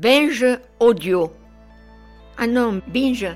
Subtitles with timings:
[0.00, 0.46] Binge
[0.78, 1.30] Audio.
[2.38, 3.26] Ah non, Binge.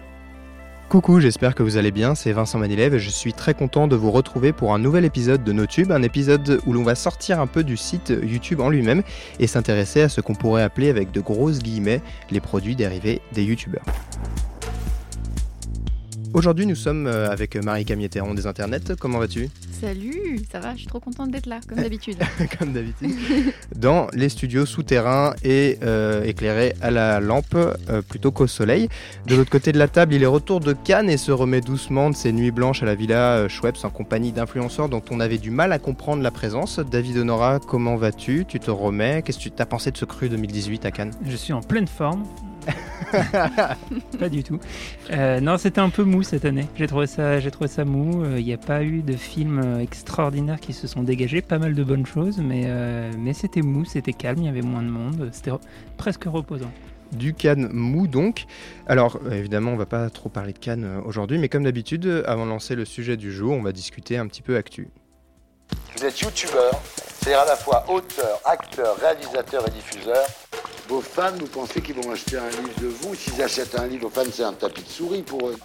[0.89, 3.97] Coucou, j'espère que vous allez bien, c'est Vincent Manilève et je suis très content de
[3.97, 7.47] vous retrouver pour un nouvel épisode de NoTube, un épisode où l'on va sortir un
[7.47, 9.03] peu du site YouTube en lui-même
[9.41, 12.01] et s'intéresser à ce qu'on pourrait appeler avec de grosses guillemets
[12.31, 13.85] les produits dérivés des YouTubeurs.
[16.35, 18.97] Aujourd'hui, nous sommes euh, avec Marie-Camille Théron des Internets.
[18.99, 19.49] Comment vas-tu?
[19.81, 22.17] Salut, ça va, je suis trop contente d'être là, comme d'habitude.
[22.59, 23.15] Comme d'habitude.
[23.77, 28.89] Dans les studios souterrains et euh, éclairés à la lampe euh, plutôt qu'au soleil.
[29.29, 32.11] De l'autre côté de la table, il est retour de Cannes et se remet doucement
[32.11, 35.53] de ses nuits blanches à la villa Schweppes en compagnie d'influenceurs dont on avait du
[35.53, 36.81] mal à comprendre la présence.
[36.81, 38.45] David Honora, comment vas-tu?
[38.45, 39.23] Tu te remets?
[39.23, 41.13] Qu'est-ce que tu as pensé de ce cru 2018 à Cannes?
[41.25, 42.25] Je suis en pleine forme.
[44.19, 44.59] pas du tout.
[45.11, 46.67] Euh, non, c'était un peu mou cette année.
[46.77, 48.25] J'ai trouvé ça, j'ai trouvé ça mou.
[48.37, 51.43] Il n'y a pas eu de films euh, extraordinaires qui se sont dégagés.
[51.43, 54.63] Pas mal de bonnes choses, mais, euh, mais c'était mou, c'était calme, il y avait
[54.63, 55.29] moins de monde.
[55.33, 55.61] C'était re-
[55.97, 56.71] presque reposant.
[57.13, 58.45] du Cannes mou donc.
[58.89, 62.07] Alors euh, évidemment on va pas trop parler de Cannes euh, aujourd'hui, mais comme d'habitude,
[62.07, 64.89] euh, avant de lancer le sujet du jour, on va discuter un petit peu actu.
[65.97, 70.25] Vous êtes youtubeur, c'est-à-dire à la fois auteur, acteur, réalisateur et diffuseur.
[70.89, 74.05] Vos fans, vous pensez qu'ils vont acheter un livre de vous S'ils achètent un livre,
[74.05, 75.57] vos fans, c'est un tapis de souris pour eux.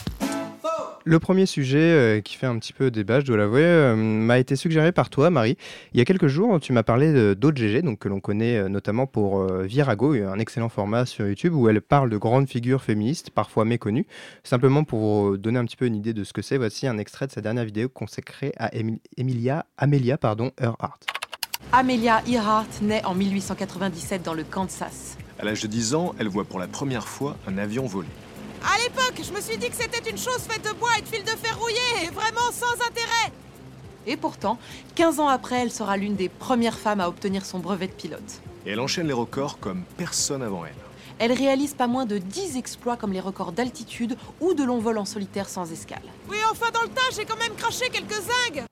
[1.05, 4.37] Le premier sujet euh, qui fait un petit peu débat, je dois l'avouer, euh, m'a
[4.37, 5.57] été suggéré par toi, Marie.
[5.93, 9.07] Il y a quelques jours, tu m'as parlé d'OGG, donc que l'on connaît euh, notamment
[9.07, 13.65] pour Virago, un excellent format sur YouTube où elle parle de grandes figures féministes, parfois
[13.65, 14.05] méconnues.
[14.43, 16.97] Simplement pour vous donner un petit peu une idée de ce que c'est, voici un
[16.97, 20.99] extrait de sa dernière vidéo consacrée à Emi- Emilia, Amelia pardon, Earhart.
[21.71, 25.17] Amelia Earhart naît en 1897 dans le Kansas.
[25.37, 28.07] À l'âge de 10 ans, elle voit pour la première fois un avion voler.
[28.65, 31.07] À l'époque, je me suis dit que c'était une chose faite de bois et de
[31.07, 33.31] fils de fer rouillés, et vraiment sans intérêt.
[34.07, 34.57] Et pourtant,
[34.95, 38.41] 15 ans après, elle sera l'une des premières femmes à obtenir son brevet de pilote.
[38.65, 40.73] Et elle enchaîne les records comme personne avant elle.
[41.19, 44.97] Elle réalise pas moins de 10 exploits comme les records d'altitude ou de long vol
[44.97, 46.01] en solitaire sans escale.
[46.29, 48.65] Oui, enfin, dans le tas, j'ai quand même craché quelques zingues.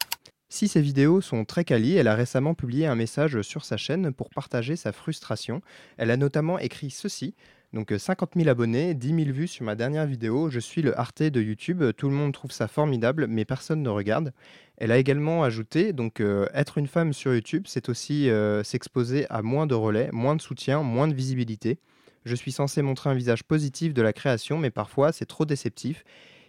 [0.50, 4.14] Si ces vidéos sont très quali, elle a récemment publié un message sur sa chaîne
[4.14, 5.62] pour partager sa frustration.
[5.98, 7.36] Elle a notamment écrit ceci.
[7.74, 10.98] Donc euh, 50 000 abonnés, 10 000 vues sur ma dernière vidéo, je suis le
[10.98, 14.32] Arte de YouTube, tout le monde trouve ça formidable, mais personne ne regarde.
[14.78, 19.26] Elle a également ajouté, donc euh, être une femme sur YouTube, c'est aussi euh, s'exposer
[19.30, 21.78] à moins de relais, moins de soutien, moins de visibilité.
[22.24, 26.06] Je suis censé montrer un visage positif de la création, mais parfois c'est trop déceptif,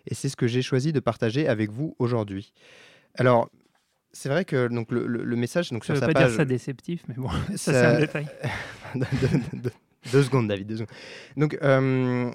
[0.06, 2.52] et c'est ce que j'ai choisi de partager avec vous aujourd'hui.
[3.16, 3.50] Alors,
[4.12, 6.28] c'est vrai que donc, le, le- le message donc, Ça sur sa pas page...
[6.28, 8.26] dire ça déceptif, mais bon, ça, Ça- c'est un détail.
[8.94, 9.70] deux, deux- deux-
[10.12, 10.88] deux secondes, David, deux secondes.
[11.36, 12.30] Donc, euh,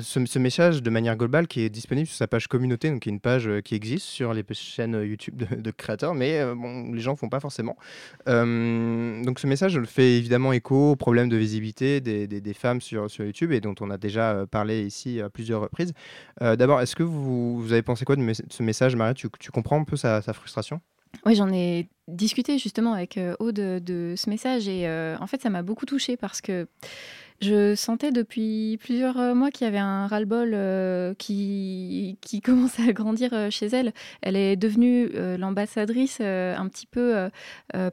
[0.00, 3.10] ce, ce message, de manière globale, qui est disponible sur sa page communauté, donc qui
[3.10, 6.54] est une page euh, qui existe sur les chaînes YouTube de, de créateurs, mais euh,
[6.54, 7.76] bon, les gens ne font pas forcément.
[8.28, 12.80] Euh, donc, ce message fait évidemment écho au problème de visibilité des, des- des femmes
[12.80, 15.92] sur, sur YouTube et dont on a déjà euh, parlé ici à plusieurs reprises.
[16.42, 19.50] Euh, D'abord, est-ce que vous, vous avez pensé quoi de ce message, Marie tu, tu
[19.50, 20.80] comprends un peu sa, sa frustration?
[21.26, 25.40] Oui, j'en ai discuté justement avec euh, Aude de ce message et euh, en fait,
[25.42, 26.66] ça m'a beaucoup touchée parce que
[27.44, 32.88] je sentais depuis plusieurs euh, mois qu'il y avait un ras-le-bol euh, qui, qui commençait
[32.88, 33.92] à grandir euh, chez elle.
[34.22, 37.28] Elle est devenue euh, l'ambassadrice un petit peu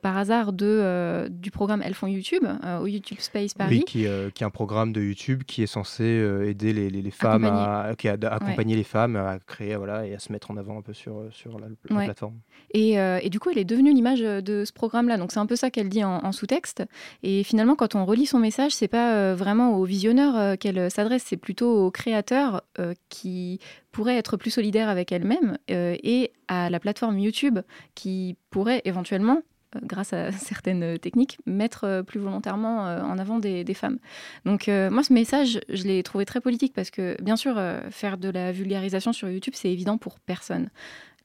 [0.02, 2.44] par hasard de, du programme Elles font YouTube
[2.82, 3.78] au YouTube Space Paris.
[3.80, 6.04] Oui, qui, qui est un programme de YouTube qui est censé
[6.46, 10.14] aider les, les- les femmes à, qui a accompagner les femmes à créer voilà et
[10.14, 12.06] à se mettre en avant un peu sur, sur la, la Ouais.
[12.06, 12.36] plateforme.
[12.74, 15.18] Et, et du coup, elle est devenue l'image de ce programme-là.
[15.18, 16.84] Donc, c'est un peu ça qu'elle dit en, en sous-texte.
[17.24, 20.90] Et finalement, quand on relit son message, c'est pas vraiment aux visionneurs euh, qu'elle euh,
[20.90, 23.60] s'adresse, c'est plutôt aux créateurs euh, qui
[23.92, 27.60] pourraient être plus solidaires avec elles-mêmes et à la plateforme YouTube
[27.94, 29.42] qui pourrait éventuellement
[29.84, 34.00] grâce à certaines techniques, mettre plus volontairement en avant des, femmes.
[34.46, 38.30] Donc moi, ce message, je l'ai trouvé très politique parce que, bien sûr, faire de
[38.30, 40.70] la vulgarisation sur YouTube, c'est évident pour personne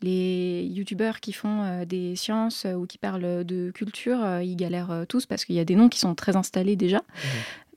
[0.02, 5.44] les youtubeurs qui font des sciences ou qui parlent de culture, ils galèrent tous parce
[5.46, 7.02] qu'il y a des noms qui sont très installés déjà.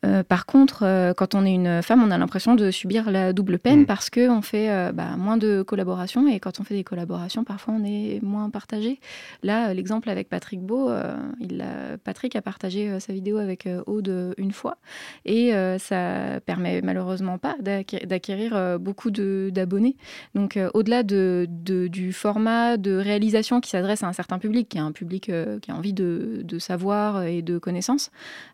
[0.05, 3.33] Euh, par contre, euh, quand on est une femme, on a l'impression de subir la
[3.33, 3.85] double peine Mhm.
[3.85, 7.73] parce qu'on fait euh, bah, moins de collaborations et quand on fait des collaborations, parfois
[7.77, 8.99] on est moins partagé.
[9.43, 10.89] Là, l'exemple avec Patrick Beau,
[11.39, 14.77] il a- Patrick a partagé sa vidéo avec Aude une fois
[15.25, 19.95] et ça permet malheureusement pas d'acqué- d'acquérir beaucoup d'abonnés.
[20.35, 24.77] Donc, au-delà de, de- du format de réalisation qui s'adresse à un certain public, qui
[24.77, 25.31] est un public
[25.61, 28.11] qui a envie de, de savoir et de connaissances,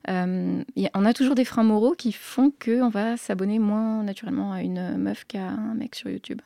[0.08, 4.98] on a toujours des freins moraux qui font qu'on va s'abonner moins naturellement à une
[4.98, 6.42] meuf qu'à un mec sur YouTube.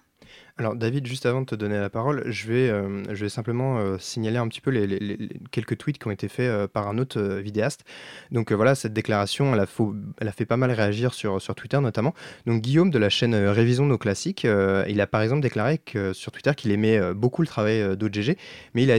[0.60, 3.78] Alors David, juste avant de te donner la parole, je vais, euh, je vais simplement
[3.80, 6.98] euh, signaler un petit peu les, quelques tweets qui ont été faits euh, par un
[6.98, 7.86] autre vidéaste.
[8.32, 12.14] Donc voilà, cette déclaration, elle a, fait pas mal réagir sur, sur Twitter notamment.
[12.46, 16.34] Donc Guillaume de la chaîne Révisons nos classiques, il a par exemple déclaré que, sur
[16.34, 18.36] Twitter qu'il aimait beaucoup le travail d'OGG,
[18.74, 18.98] mais il a,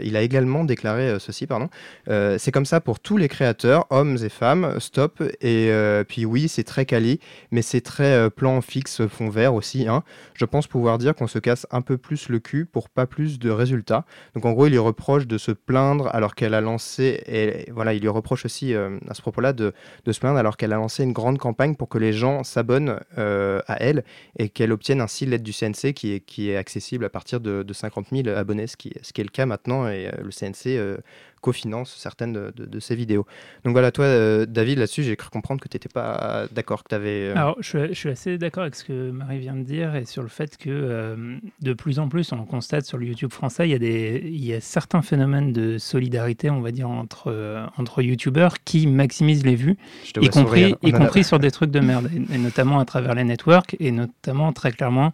[0.00, 1.68] il a également déclaré ceci, pardon.
[2.06, 5.22] C'est comme ça pour tous les créateurs, hommes et femmes, stop.
[5.42, 5.70] Et
[6.08, 7.20] puis oui, c'est très quali,
[7.50, 9.86] mais c'est très plan fixe, fond vert aussi.
[9.88, 10.02] Hein.
[10.34, 13.38] Je pense pouvoir dire qu'on se casse un peu plus le cul pour pas plus
[13.38, 14.04] de résultats.
[14.34, 17.94] Donc en gros, il lui reproche de se plaindre alors qu'elle a lancé, et voilà,
[17.94, 19.72] il lui reproche aussi euh, à ce propos-là de,
[20.04, 23.00] de se plaindre alors qu'elle a lancé une grande campagne pour que les gens s'abonnent
[23.18, 24.04] euh, à elle
[24.38, 27.62] et qu'elle obtienne ainsi l'aide du CNC qui est, qui est accessible à partir de,
[27.62, 30.30] de 50 000 abonnés, ce qui, ce qui est le cas maintenant, et euh, le
[30.30, 31.02] CNC
[31.46, 33.24] cofinance certaines de, de, de ces vidéos.
[33.64, 36.88] Donc voilà, toi, euh, David, là-dessus, j'ai cru comprendre que tu n'étais pas d'accord, que
[36.88, 37.30] tu avais...
[37.30, 40.04] Alors, je, suis- je suis assez d'accord avec ce que Marie vient de dire et
[40.06, 43.68] sur le fait que euh, de plus en plus, on constate sur le YouTube français,
[43.68, 47.28] il y a, des, il y a certains phénomènes de solidarité, on va dire, entre,
[47.30, 49.76] euh, entre YouTubeurs qui maximisent les vues,
[50.20, 53.24] y compris, y compris sur des trucs de merde, et, et notamment à travers les
[53.24, 55.12] networks, et notamment très clairement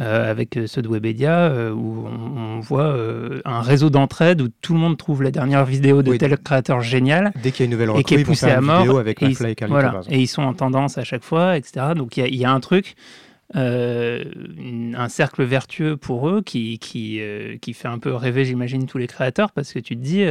[0.00, 4.48] euh, avec ceux de Webedia, euh, où on, on voit euh, un réseau d'entraide où
[4.60, 6.18] tout le monde trouve la dernière vidéo de Oui.
[6.18, 8.32] tel créateur génial Dès qu'il y a une nouvelle et recrue, qui est ils vont
[8.32, 8.98] poussé faire à mort.
[8.98, 11.86] avec et, ils, et voilà, et ils sont en tendance à chaque fois, etc.
[11.96, 12.96] Donc il y a- il y, a un truc,
[13.54, 14.24] euh,
[14.96, 17.20] un cercle vertueux pour eux qui, qui,
[17.60, 20.24] qui fait un peu rêver, j'imagine, tous les créateurs, parce que tu te dis,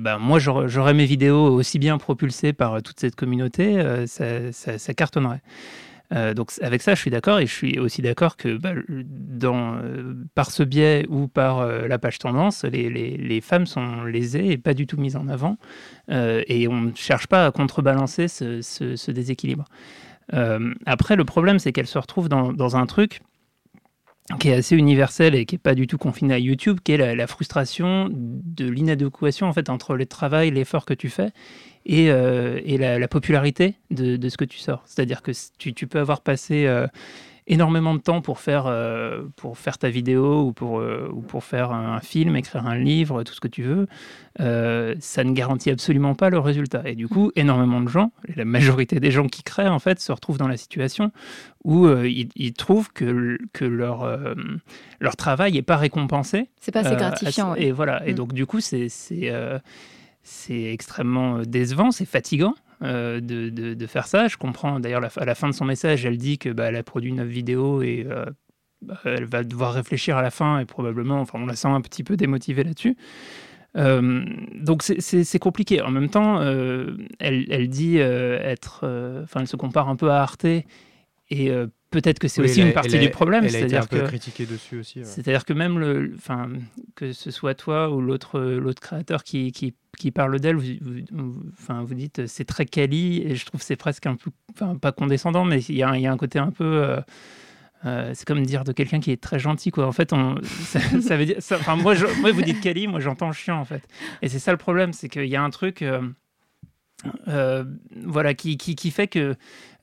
[0.00, 4.94] bah, moi j'aurais mes vidéos aussi bien propulsées par toute cette communauté, ça, ça- ça
[4.94, 5.42] cartonnerait.
[6.12, 10.14] Euh, donc avec ça, je suis d'accord et je suis aussi d'accord que bah, euh,
[10.34, 14.74] par ce biais ou par euh, la page tendance, les, femmes sont lésées et pas
[14.74, 15.56] du tout mises en avant
[16.08, 19.64] et on ne cherche pas à contrebalancer ce, déséquilibre.
[20.86, 23.20] Après, le problème, c'est qu'elle se retrouve dans, dans un truc
[24.40, 26.96] qui est assez universel et qui n'est pas du tout confiné à YouTube, qui est
[26.96, 31.30] la, la frustration de l'inadéquation en fait entre le travail, l'effort que tu fais
[31.86, 34.82] et, euh, et la, la popularité de, de ce que tu sors.
[34.86, 36.86] C'est-à-dire que tu, tu peux avoir passé euh,
[37.46, 40.82] énormément de temps pour faire, euh, pour faire ta vidéo ou pour,
[41.12, 43.86] ou pour faire un, film, écrire un livre, tout ce que tu veux.
[44.38, 46.82] Ça ne garantit absolument pas le résultat.
[46.86, 50.10] Et du coup, énormément de gens, la majorité des gens qui créent, en fait, se
[50.10, 51.12] retrouvent dans la situation
[51.64, 54.08] où ils, ils trouvent que, que leur,
[55.00, 56.48] leur travail n'est pas récompensé.
[56.60, 57.52] C'est pas assez gratifiant.
[57.52, 57.64] à- ouais.
[57.64, 58.06] Et voilà.
[58.06, 58.16] Et Mm.
[58.16, 58.88] donc, du coup, c'est
[60.24, 62.54] c'est extrêmement euh, décevant, c'est fatigant.
[62.82, 64.26] euh, de, de- faire ça.
[64.26, 66.82] Je comprends d'ailleurs à la fin de son message, elle dit que bah, elle a
[66.82, 68.24] produit neuf vidéos et euh,
[68.82, 71.80] bah, elle va devoir réfléchir à la fin et probablement, enfin, on la sent un
[71.80, 72.96] petit peu démotivée là-dessus.
[73.76, 74.24] Euh,
[74.54, 75.80] donc c'est- compliqué.
[75.82, 78.84] En même temps, elle, elle dit être,
[79.24, 80.44] enfin, elle se compare un peu à Arte
[81.30, 81.50] et
[81.94, 83.48] peut-être que c'est Oui, aussi elle une partie elle du problème.
[83.48, 84.98] C'est-à-dire que critiquée dessus aussi.
[84.98, 85.04] ouais.
[85.06, 86.48] c'est-à-dire que même le, enfin,
[86.94, 91.00] que ce soit toi ou l'autre, l'autre créateur qui, qui, qui parle d'elle, vous, vous-
[91.12, 94.16] vous- enfin, vous dites euh, c'est très quali et je trouve que c'est presque un
[94.16, 96.50] peu, enfin, pas condescendant, mais il y a, un- il y a un côté un
[96.50, 96.64] peu.
[96.64, 97.00] euh,
[97.86, 99.86] euh, c'est comme dire de quelqu'un qui est très gentil, quoi.
[99.86, 101.36] En fait, on, ça, ça veut dire.
[101.40, 103.82] ça- Enfin, moi, je- moi, vous dites quali, moi, j'entends chiant, en fait.
[104.22, 105.82] Et c'est ça le problème, c'est qu'il y a un truc.
[105.82, 106.00] euh,
[107.28, 107.64] euh,
[108.04, 109.34] voilà, qui, qui, qui fait que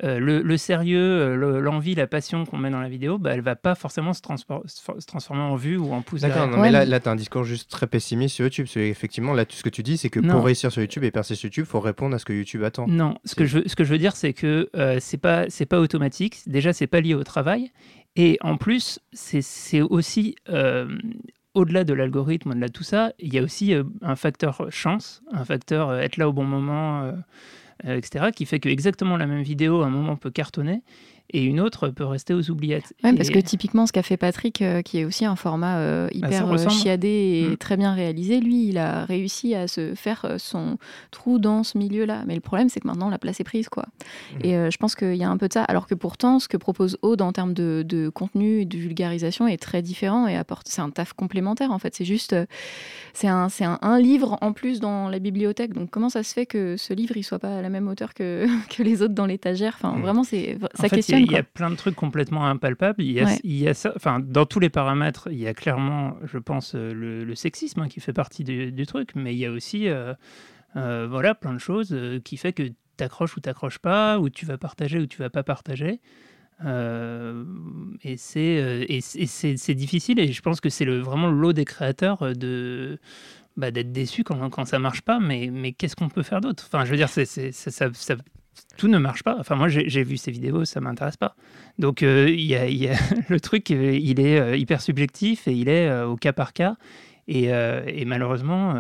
[0.04, 3.32] euh, le, le sérieux, euh, le- l'envie, la passion qu'on met dans la vidéo, bah,
[3.34, 4.22] elle va pas forcément se,
[4.68, 6.52] se transformer en vue ou en pouce D'accord, derrière.
[6.58, 8.68] non, Ouais, mais là, là tu as un discours juste très pessimiste sur YouTube.
[8.76, 10.34] Effectivement, là, tout ce que tu dis, c'est que Non.
[10.36, 12.64] pour réussir sur YouTube et percer sur YouTube, il faut répondre à ce que YouTube
[12.64, 12.88] attend.
[12.88, 15.46] Non, ce que, je veux, ce que je veux dire, c'est que euh, c'est pas
[15.50, 16.40] c'est pas automatique.
[16.48, 17.72] Déjà, c'est pas lié au travail,
[18.16, 20.98] et en plus, c'est c'est aussi euh,
[21.54, 25.22] au-delà de l'algorithme, au-delà de tout ça, il y a aussi euh, un facteur chance,
[25.32, 29.28] un facteur euh, être là au bon moment, euh, etc., qui fait que exactement la
[29.28, 30.82] même vidéo, à un moment peut cartonner,
[31.32, 32.94] et une autre peut rester aux oubliettes.
[33.04, 35.78] Ouais, parce Et- que typiquement, ce qu'a fait Patrick, euh, qui est aussi un format
[35.78, 36.72] euh, hyper euh, ressemble.
[36.76, 37.08] chiadé
[37.48, 37.58] et Mm.
[37.58, 40.78] très bien réalisé, lui, il a réussi à se faire son
[41.12, 42.24] trou dans ce milieu-là.
[42.28, 43.86] Mais le problème, c'est que maintenant, la place est prise, quoi.
[44.36, 44.40] Mhm.
[44.44, 45.64] Et euh, je pense qu'il y a un peu de ça.
[45.64, 49.48] Alors que pourtant, ce que propose Aude en termes de, de contenu et de vulgarisation
[49.48, 50.68] est très différent et apporte.
[50.70, 51.96] C'est un taf complémentaire, en fait.
[51.96, 52.36] C'est juste.
[53.14, 55.74] c'est un, un, un livre en plus dans la bibliothèque.
[55.74, 58.14] Donc, comment ça se fait que ce livre, il soit pas à la même hauteur
[58.14, 58.46] que,
[58.76, 59.74] que les autres dans l'étagère?
[59.82, 60.02] Enfin, Mm.
[60.02, 61.21] vraiment, c'est En ça fait, questionne.
[61.22, 63.02] Il y, a- y plein de trucs complètement impalpables.
[63.04, 63.40] Il y a, Ouais.
[63.44, 66.74] il y a ça, enfin, dans tous les paramètres, il y a clairement, je pense,
[66.76, 69.52] euh, le, le sexisme hein, qui fait partie du, du truc, mais il y a
[69.52, 70.14] aussi, euh,
[70.76, 72.64] euh, voilà, plein de choses qui fait que
[72.98, 76.00] t'accroches ou t'accroches pas, ou tu vas partager ou tu vas pas partager.
[76.64, 77.44] Euh,
[78.04, 81.66] et c'est et c'est- difficile et je pense que c'est le vraiment le lot des
[81.66, 83.00] créateurs de
[83.58, 86.66] bah, d'être déçus quand, quand ça marche pas mais mais qu'est-ce qu'on peut faire d'autre?
[86.72, 88.16] Enfin je veux dire c'est c'est- ça, ça, ça
[88.78, 89.36] tout ne marche pas.
[89.40, 91.36] Enfin, moi, j'ai vu ces vidéos, ça m'intéresse pas.
[91.80, 92.66] Donc, euh, y, a,
[93.30, 96.76] le truc, il est hyper subjectif et il est au cas par cas.
[97.28, 98.76] Et malheureusement,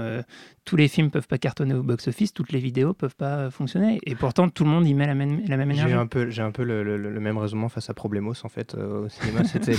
[0.65, 3.99] tous les films peuvent pas cartonner au box-office, toutes les vidéos peuvent pas fonctionner.
[4.05, 5.91] Et pourtant, tout le monde y met la même, la même énergie.
[5.91, 9.05] J'ai un peu, j'ai un peu le, même raisonnement face à Problemos, en fait, euh,
[9.05, 9.43] au cinéma.
[9.43, 9.73] C'était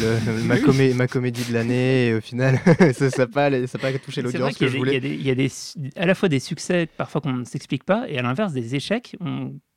[0.45, 0.57] ma,
[0.95, 2.59] ma, comédie de l'année, et au final,
[2.93, 4.97] ça n'a pas, pas touché l'audience que je voulais.
[4.97, 5.51] Il y, a des,
[5.97, 9.17] à la fois des succès, parfois qu'on ne s'explique pas, et à l'inverse, des échecs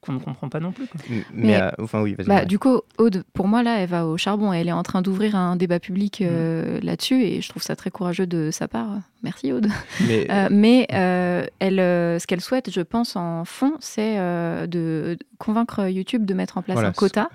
[0.05, 0.87] qu'on ne comprend pas non plus.
[1.33, 4.53] Mais, euh, enfin, oui, bah, Du coup, Aude, pour moi, là, elle va au charbon.
[4.53, 6.85] Elle est en train d'ouvrir un débat public euh, mm.
[6.85, 8.99] là-dessus, et je trouve ça très courageux de sa part.
[9.25, 9.67] Merci, Aude.
[10.07, 15.17] Mais, mais euh, elle, euh, ce qu'elle souhaite, je pense, en fond, c'est euh, de
[15.39, 17.29] convaincre YouTube de mettre en place un quota.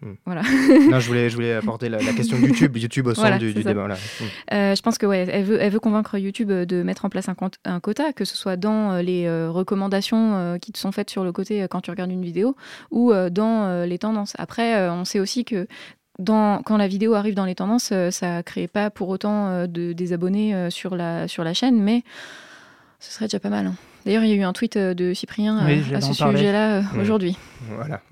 [0.00, 0.12] Hmm.
[0.24, 0.42] voilà.
[0.90, 3.88] non, je voulais, je voulais apporter la, question de YouTube, YouTube au centre du, débat.
[3.88, 3.96] Hmm.
[4.52, 7.34] je pense que ouais, elle veut, elle veut convaincre YouTube de mettre en place un,
[7.64, 11.66] un quota, que ce soit dans les recommandations qui te sont faites sur le côté
[11.68, 12.54] quand tu regardes une vidéo
[12.92, 14.34] ou dans les tendances.
[14.38, 15.66] Après, on sait aussi que
[16.18, 20.12] quand la vidéo arrive dans les tendances, ça ne crée pas pour autant de, des
[20.12, 22.02] abonnés sur, la, sur la chaîne, mais
[23.00, 23.66] ce serait déjà pas mal.
[23.66, 23.74] Hein.
[24.04, 27.00] D'ailleurs, il y a eu un tweet euh, de Cyprien euh, à ce sujet-là euh,
[27.00, 27.38] aujourd'hui.
[27.76, 28.02] Voilà.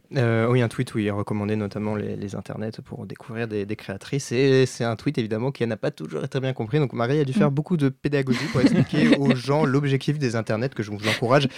[0.48, 4.32] oui, un tweet où il recommandait notamment les, internets pour découvrir des, créatrices.
[4.32, 6.78] Et c'est un tweet évidemment qui n'a pas toujours très bien compris.
[6.78, 7.54] Donc Marie a dû faire mm.
[7.54, 11.48] beaucoup de pédagogie pour expliquer aux gens l'objectif des internets que je vous encourage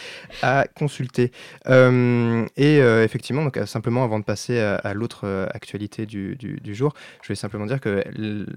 [0.42, 1.30] à consulter.
[1.68, 7.66] et effectivement, donc, simplement avant de passer à, l'autre actualité du, jour, je vais simplement
[7.66, 8.02] dire que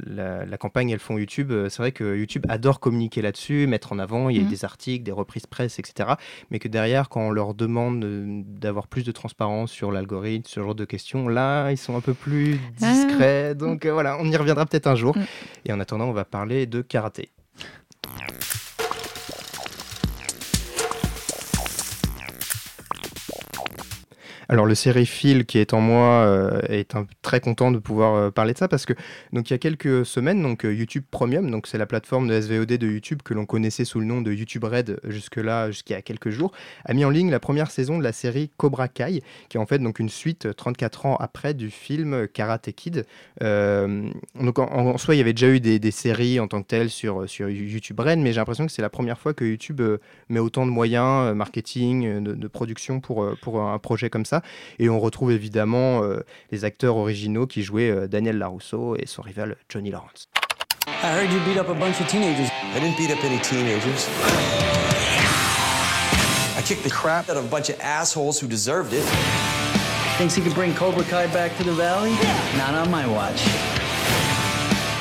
[0.08, 4.00] la, la campagne Elles font YouTube, c'est vrai que YouTube adore communiquer là-dessus, mettre en
[4.00, 4.30] avant.
[4.30, 4.50] Il y a mm.
[4.50, 6.12] des articles, des reprises presse etc.
[6.52, 8.06] Mais que derrière, quand on leur demande
[8.60, 12.14] d'avoir plus de transparence sur l'algorithme, ce genre de questions, là, ils sont un peu
[12.14, 12.92] plus ah.
[12.92, 13.56] discrets.
[13.56, 15.18] Donc euh, voilà, on y reviendra peut-être un jour.
[15.18, 15.26] Mm.
[15.66, 17.32] Et en attendant, on va parler de karaté.
[24.50, 28.54] Alors le sériephile qui est en moi euh, est très content de pouvoir euh, parler
[28.54, 28.94] de ça parce que
[29.34, 32.40] donc il y a quelques semaines donc euh, YouTube Premium donc c'est la plateforme de
[32.40, 36.02] SVOD de YouTube que l'on connaissait sous le nom de YouTube Red jusque là a
[36.02, 36.54] quelques jours
[36.86, 39.66] a mis en ligne la première saison de la série Cobra Kai qui est en
[39.66, 43.06] fait donc une suite 34 ans après du film Karate Kid.
[43.42, 47.30] donc en, soi il y avait déjà eu des, séries en tant que telles sur
[47.30, 49.82] sur YouTube Red mais j'ai l'impression que c'est la première fois que YouTube
[50.30, 54.37] met autant de moyens marketing de, de production pour pour un projet comme ça
[54.80, 59.22] et on retrouve évidemment euh, les acteurs originaux qui jouaient euh, Daniel Larousseau et son
[59.22, 60.28] rival Johnny Lawrence.
[60.88, 62.50] I heard you beat up a bunch of teenagers.
[62.74, 64.08] I didn't beat up any teenagers.
[66.58, 69.04] I kicked the crap out of a bunch of assholes who deserved it.
[70.18, 72.12] Thinks he could bring Cobra Kai back to the valley?
[72.12, 72.58] Yeah.
[72.58, 73.46] Not on my watch.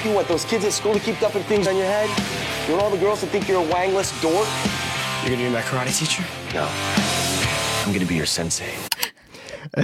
[0.05, 2.11] You want those kids at school to keep dumping things on your head?
[2.67, 4.47] You want all the girls to think you're a wangless dork?
[5.23, 6.25] You're gonna be my karate teacher?
[6.53, 6.69] No.
[7.87, 8.75] I'm gonna be your sensei.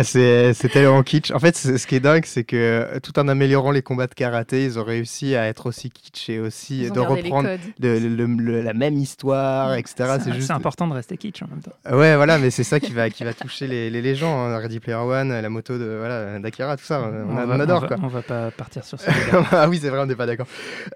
[0.03, 1.31] C'est tellement kitsch.
[1.31, 4.15] En fait, ce qui est dingue, c'est que euh, tout en améliorant les combats de
[4.15, 7.49] karaté, ils ont réussi à être aussi kitsch et aussi de reprendre
[7.79, 10.19] la même histoire, etc.
[10.23, 10.51] C'est juste...
[10.51, 11.97] important de rester kitsch en même temps.
[11.97, 14.45] Ouais, voilà, mais c'est ça qui va, qui va toucher les, les, gens.
[14.45, 14.59] Hein.
[14.59, 17.01] Ready Player One, la moto de voilà, d'Akira, tout ça.
[17.01, 17.79] On, adore.
[17.79, 17.97] On va, quoi.
[18.03, 19.13] on va pas partir sur ça.
[19.53, 20.47] ah oui, c'est vrai, on n'est pas d'accord.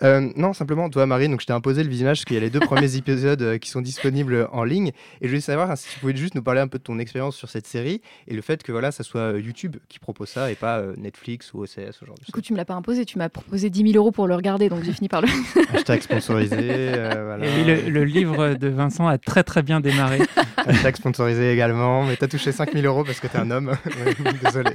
[0.02, 2.42] Euh, non, simplement, toi, Marie, donc je t'ai imposé le visionnage parce qu'il y a
[2.42, 4.88] les deux premiers épisodes euh, qui sont disponibles en ligne.
[5.20, 7.36] Et je voulais savoir si tu pouvais juste nous parler un peu de ton expérience
[7.36, 10.50] sur cette série et le fait que voilà, ça soit euh, YouTube qui propose ça
[10.50, 12.20] et pas euh, Netflix ou OCS, choses.
[12.26, 14.34] Du coup, tu me l'as pas imposé, tu m'as proposé 10 000 euros pour le
[14.34, 15.28] regarder, donc j'ai fini par le.
[15.72, 16.56] Hashtag sponsorisé.
[16.60, 20.20] Euh, et le, livre de Vincent a très très bien démarré.
[20.58, 23.50] Hashtag sponsorisé également, mais tu as touché 5 000 euros parce que tu es un
[23.50, 23.72] homme.
[24.44, 24.72] désolé.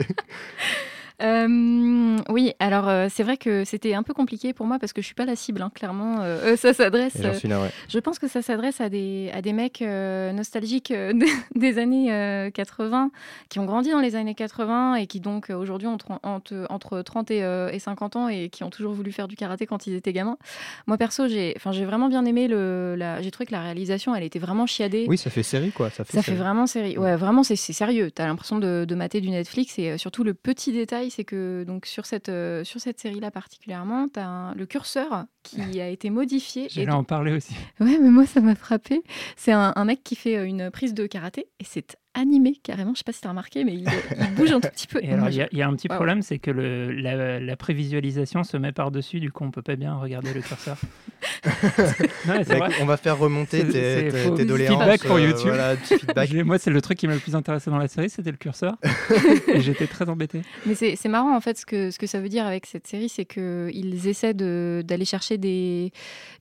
[1.24, 5.02] Euh, oui, alors euh, c'est vrai que c'était un peu compliqué pour moi parce que
[5.02, 6.18] je suis pas la cible, hein, clairement.
[6.22, 7.18] Euh, ça s'adresse.
[7.90, 10.94] Je pense que ça s'adresse à des, à des mecs nostalgiques
[11.56, 13.12] des années 80
[13.50, 17.32] qui ont grandi dans les années 80 et qui donc aujourd'hui ont entre, entre 30
[17.32, 20.38] et, 50 ans et qui ont toujours voulu faire du karaté quand ils étaient gamins.
[20.88, 22.98] Moi perso, j'ai vraiment bien aimé le.
[23.22, 25.06] J'ai trouvé que la réalisation, elle était vraiment chiadée.
[25.08, 25.90] Oui, ça fait série quoi.
[25.90, 26.98] Ça fait, ça fait vraiment série.
[26.98, 28.12] Ouais, vraiment, c'est sérieux.
[28.16, 31.64] Tu as l'impression de, de mater du Netflix et surtout le petit détail c'est que
[31.66, 36.10] donc sur cette, euh, sur cette série-là particulièrement, tu as le curseur qui a été
[36.10, 36.68] modifié.
[36.70, 37.54] J'allais en parler aussi.
[37.80, 39.04] Ouais, mais moi, ça m'a frappé.
[39.36, 42.94] C'est un, un, mec qui fait euh, une prise de karaté et c'est animé carrément.
[42.94, 43.86] Je sais pas si tu as remarqué, mais il,
[44.36, 45.00] bouge un tout petit peu.
[45.02, 49.32] il y, a un petit problème, c'est que le, la, prévisualisation se met par-dessus, du
[49.32, 50.78] coup, on peut pas bien regarder le curseur.
[52.82, 54.80] on va faire remonter tes, tes, doléances.
[54.80, 56.46] Feedback pour euh, YouTube.
[56.46, 58.78] Moi, c'est le truc qui m'a le plus intéressé dans la série, c'était le curseur.
[59.48, 60.42] et j'étais très embêté.
[60.66, 63.10] Mais c'est marrant, en fait, ce que, ce que ça veut dire avec cette série,
[63.10, 65.92] c'est qu'ils essaient d'aller chercher des,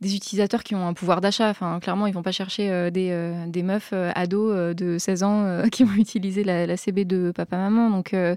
[0.00, 1.50] des utilisateurs qui ont un pouvoir d'achat.
[1.50, 5.59] Enfin, clairement, ils vont pas chercher euh, des, euh, des meufs ados de 16 ans
[5.72, 8.02] qui vont utiliser la, CB de papa-maman.
[8.12, 8.36] Euh,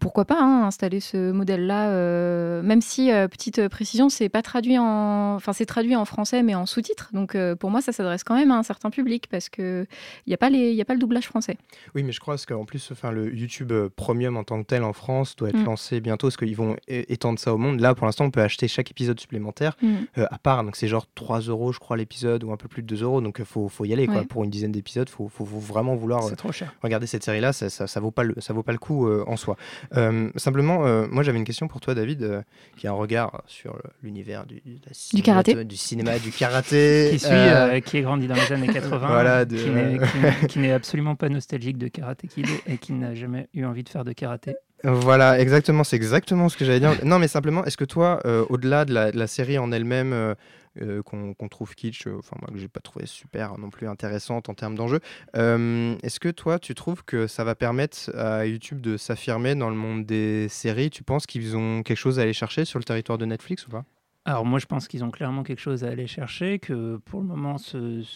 [0.00, 4.78] pourquoi pas hein, installer ce modèle-là, euh, même si, euh, petite précision, c'est pas traduit
[4.78, 7.10] en, enfin c'est traduit en français mais en sous-titres.
[7.12, 9.86] Donc euh, pour moi, ça s'adresse quand même à un certain public parce que
[10.26, 11.56] il y a pas les, il y a pas le doublage français.
[11.94, 14.92] Oui, mais je crois qu'en plus, enfin, le YouTube Premium en tant que tel en
[14.92, 15.64] France doit être Mm.
[15.64, 17.80] lancé bientôt, parce qu'ils vont étendre ça au monde.
[17.80, 19.94] Là, pour l'instant, on peut acheter chaque épisode supplémentaire Mm.
[20.18, 20.64] euh, à part.
[20.64, 23.20] Donc c'est genre 3 euros, je crois, l'épisode, ou un peu plus de 2 euros.
[23.20, 24.16] Donc il faut, faut y aller, quoi.
[24.16, 24.24] Ouais.
[24.24, 26.74] Pour une dizaine d'épisodes, faut, faut, faut vraiment vouloir C'est trop cher.
[26.82, 27.52] regarder cette série-là.
[27.52, 29.56] Ça, ça, ça vaut pas le, ça vaut pas le coup euh, en soi.
[29.96, 32.42] Euh, simplement, euh, moi, j'avais une question pour toi, David, euh,
[32.76, 35.64] qui a un regard sur l'univers du, cinéma- karaté.
[35.64, 37.08] du cinéma, du karaté.
[37.12, 39.56] Qui suit, qui est grandi dans les années 80, Voilà, de-
[40.48, 43.88] qui n'est- absolument pas nostalgique de Karate Kid et qui n'a jamais eu envie de
[43.88, 44.56] faire de karaté.
[44.82, 46.92] Voilà, exactement, c'est exactement ce que j'allais dire.
[47.04, 50.12] Non, mais simplement, est-ce que toi, euh, au-delà de la, de la série en elle-même,
[50.12, 50.34] euh,
[50.80, 54.48] euh, qu'on trouve kitsch, euh, enfin moi que j'ai pas trouvé super non plus intéressante
[54.48, 55.00] en termes d'enjeux,
[55.36, 59.70] euh, est-ce que toi, tu trouves que ça va permettre à YouTube de s'affirmer dans
[59.70, 60.90] le monde des séries?
[60.90, 63.70] Tu penses qu'ils ont quelque chose à aller chercher sur le territoire de Netflix ou
[63.70, 63.84] pas?
[64.26, 67.26] Alors moi je pense qu'ils ont clairement quelque chose à aller chercher, que pour le
[67.26, 68.08] moment cette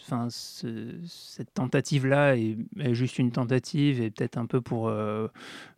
[1.53, 2.57] tentative-là est,
[2.95, 5.29] juste une tentative et peut-être un peu pour, euh,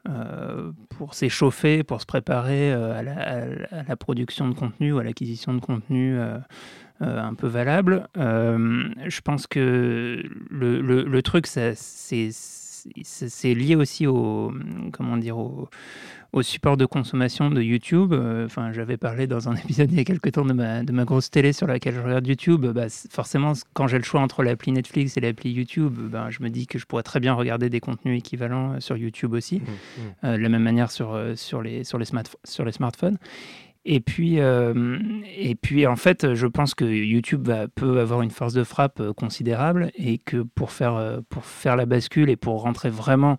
[0.09, 5.53] euh, pour s'échauffer, pour se préparer euh, à, la, production de contenu ou à l'acquisition
[5.53, 6.17] de contenu
[7.01, 8.07] un peu valable.
[8.15, 12.23] Je pense que le, le- truc, c'est
[13.45, 14.55] lié aussi au,
[14.93, 15.69] comment dire, au,
[16.33, 18.13] au support de consommation de YouTube.
[18.13, 20.93] Euh, Enfin, j'avais parlé dans un épisode il y a quelques temps de ma, de
[20.93, 22.67] ma grosse télé sur laquelle je regarde YouTube.
[22.67, 26.49] Bah, forcément, quand j'ai le choix entre l'appli Netflix et l'appli YouTube, ben, je me
[26.51, 29.61] dis que je pourrais très bien regarder des contenus équivalents euh, sur YouTube aussi.
[30.25, 33.19] Euh, de la même manière sur, sur, les, sur, les smartph- sur les smartphones.
[33.87, 34.99] Et puis, euh,
[35.39, 39.03] et puis, en fait, je pense que YouTube va- peut avoir une force de frappe
[39.17, 43.39] considérable et que pour faire, pour faire la bascule et pour rentrer vraiment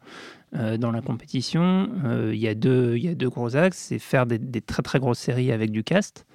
[0.56, 3.78] euh, dans la compétition, euh, il y, a deux- il y a deux gros axes.
[3.78, 6.26] C'est faire des, des très très grosses séries avec du cast,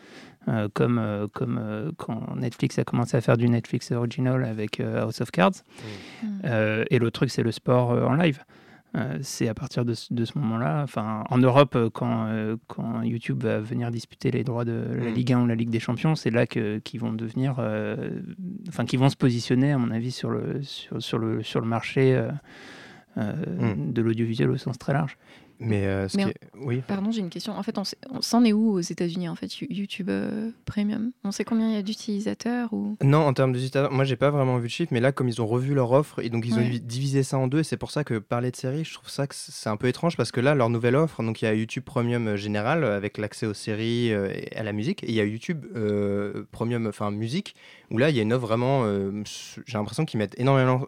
[0.48, 1.00] euh, comme,
[1.32, 5.62] comme quand Netflix a commencé à faire du Netflix original avec House of Cards.
[6.22, 6.26] Mm.
[6.90, 8.42] Et l'autre truc, c'est le sport en live.
[9.20, 13.90] C'est à partir de ce, moment-là, enfin, en Europe, quand, euh, quand YouTube va venir
[13.90, 15.14] disputer les droits de la Mm.
[15.14, 18.08] Ligue 1 ou la Ligue des Champions, c'est là qu'ils vont devenir, euh,
[18.68, 21.66] enfin, qu'ils vont se positionner, à mon avis, sur le, sur, sur le, sur le
[21.66, 22.30] marché euh,
[23.18, 23.92] euh, Mm.
[23.92, 25.16] de l'audiovisuel au sens très large.
[25.58, 26.82] Mais, euh, ce Mais qui en- est- Oui.
[26.86, 27.52] Pardon, j'ai une question.
[27.56, 31.12] En fait, on s'en est où aux États-Unis en fait, You- YouTube euh, Premium?
[31.24, 32.96] On sait combien il y a d'utilisateurs ou?
[33.02, 35.40] Non, en termes d'utilisateurs, moi j'ai pas vraiment vu de chiffres, mais là comme ils
[35.40, 36.78] ont revu leur offre et donc ils ont Ouais.
[36.78, 39.26] divisé ça en deux, et c'est pour ça que parler de séries, je trouve ça
[39.26, 41.54] que c'est un peu étrange parce que là leur nouvelle offre, donc il y a
[41.54, 45.20] YouTube Premium euh, général avec l'accès aux séries et à la musique, et il y
[45.20, 47.54] a YouTube euh, Premium, enfin musique,
[47.90, 48.84] où là il y a une offre vraiment,
[49.66, 50.86] j'ai l'impression qu'ils mettent énormément,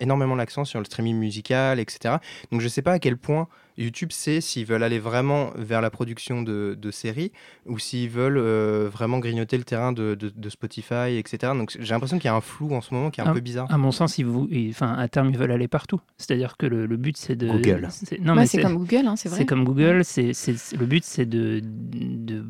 [0.00, 2.16] énormément l'accent sur le streaming musical, etc.
[2.50, 3.46] Donc je sais pas à quel point
[3.84, 7.32] YouTube sait s'ils veulent aller vraiment vers la production de, de séries
[7.66, 11.52] ou s'ils veulent euh, vraiment grignoter le terrain de, de- de Spotify, etc.
[11.56, 13.40] Donc j'ai l'impression qu'il y a un flou en ce moment qui est un peu
[13.40, 13.72] bizarre.
[13.72, 16.00] À mon sens, ils vous, ils- enfin, à terme, ils veulent aller partout.
[16.16, 17.48] C'est-à-dire que le, le but, c'est de.
[17.48, 17.86] Google.
[17.90, 19.38] c'est- Non, Ouais, mais c'est comme Google, hein, c'est vrai.
[19.38, 20.04] C'est comme Google.
[20.04, 22.44] C'est, c'est- le but, c'est de, de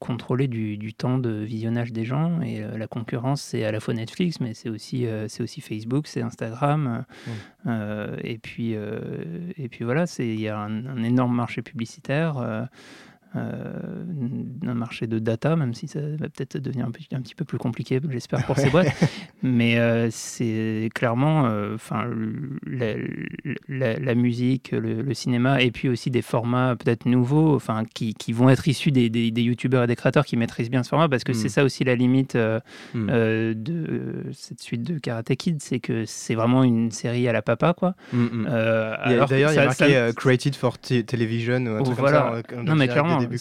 [0.00, 2.40] contrôler du, du temps de visionnage des gens.
[2.42, 5.60] Et euh, la concurrence, c'est à la fois Netflix, mais c'est aussi, euh, c'est aussi
[5.60, 7.04] Facebook, c'est Instagram.
[7.28, 7.30] euh,
[7.66, 8.98] et, puis, euh,
[9.56, 12.68] et puis voilà, il y a un, un énorme marché publicitaire.
[13.36, 13.72] Euh,
[14.66, 17.44] un marché de data, même si ça va peut-être devenir un, petit- un petit peu
[17.44, 18.92] plus compliqué, j'espère, pour ces boîtes.
[19.42, 22.06] Mais euh, c'est clairement euh, enfin,
[22.66, 22.94] la,
[23.68, 28.14] la- la musique, le, le cinéma, et puis aussi des formats peut-être nouveaux, enfin, qui,
[28.14, 30.88] qui vont être issus des, des, des youtubeurs et des créateurs qui maîtrisent bien ce
[30.88, 31.34] format, parce que Mm.
[31.34, 32.60] c'est ça aussi la limite euh,
[32.94, 33.08] Mm.
[33.10, 37.42] euh, de cette suite de Karate Kid, c'est que c'est vraiment une série à la
[37.42, 37.94] papa, quoi.
[38.12, 38.46] Mm, mm.
[38.50, 40.78] Euh, Il y a- alors que D'ailleurs, il y a marqué ça- euh, Created for
[40.78, 42.20] te- Television ou un truc voilà.
[42.48, 42.60] comme ça.
[42.60, 43.38] euh, non, mais clairement, début,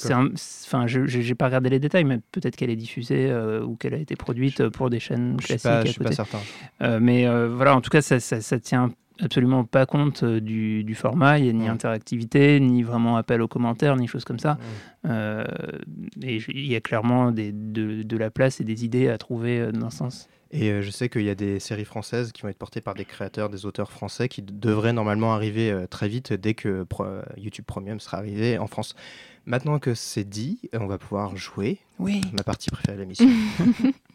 [0.65, 3.93] enfin, je j'ai pas regardé les détails, mais peut-être qu'elle est diffusée euh, ou qu'elle
[3.93, 6.15] a été produite pour des chaînes Je classiques pas, à je suis pas côté.
[6.15, 6.39] certain.
[6.81, 10.41] Euh, mais euh, voilà, en tout cas, ça, ça, ça tient absolument pas compte euh,
[10.41, 11.37] du, du format.
[11.37, 11.71] Il n'y a ni Mm.
[11.71, 14.53] interactivité, ni vraiment appel aux commentaires, ni choses comme ça.
[14.53, 15.07] Mm.
[15.09, 15.43] Euh,
[16.23, 19.59] et il y a clairement des, de, de la place et des idées à trouver
[19.59, 20.29] euh, dans ce sens.
[20.55, 22.93] Et euh, je sais qu'il y a des séries françaises qui vont être portées par
[22.93, 27.21] des créateurs, des auteurs français qui devraient normalement arriver euh, très vite dès que euh,
[27.37, 28.95] YouTube Premium sera arrivé en France.
[29.45, 32.21] Maintenant que c'est dit, on va pouvoir jouer Oui.
[32.33, 33.29] ma partie préférée de l'émission.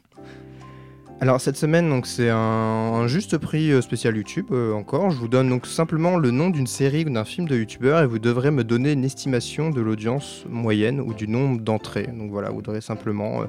[1.21, 5.11] Alors cette semaine, donc c'est un, un juste prix euh, spécial YouTube euh, encore.
[5.11, 8.07] Je vous donne donc simplement le nom d'une série ou d'un film de YouTubeur et
[8.07, 12.07] vous devrez me donner une estimation de l'audience moyenne ou du nombre d'entrées.
[12.07, 13.47] Donc voilà, vous devrez simplement euh,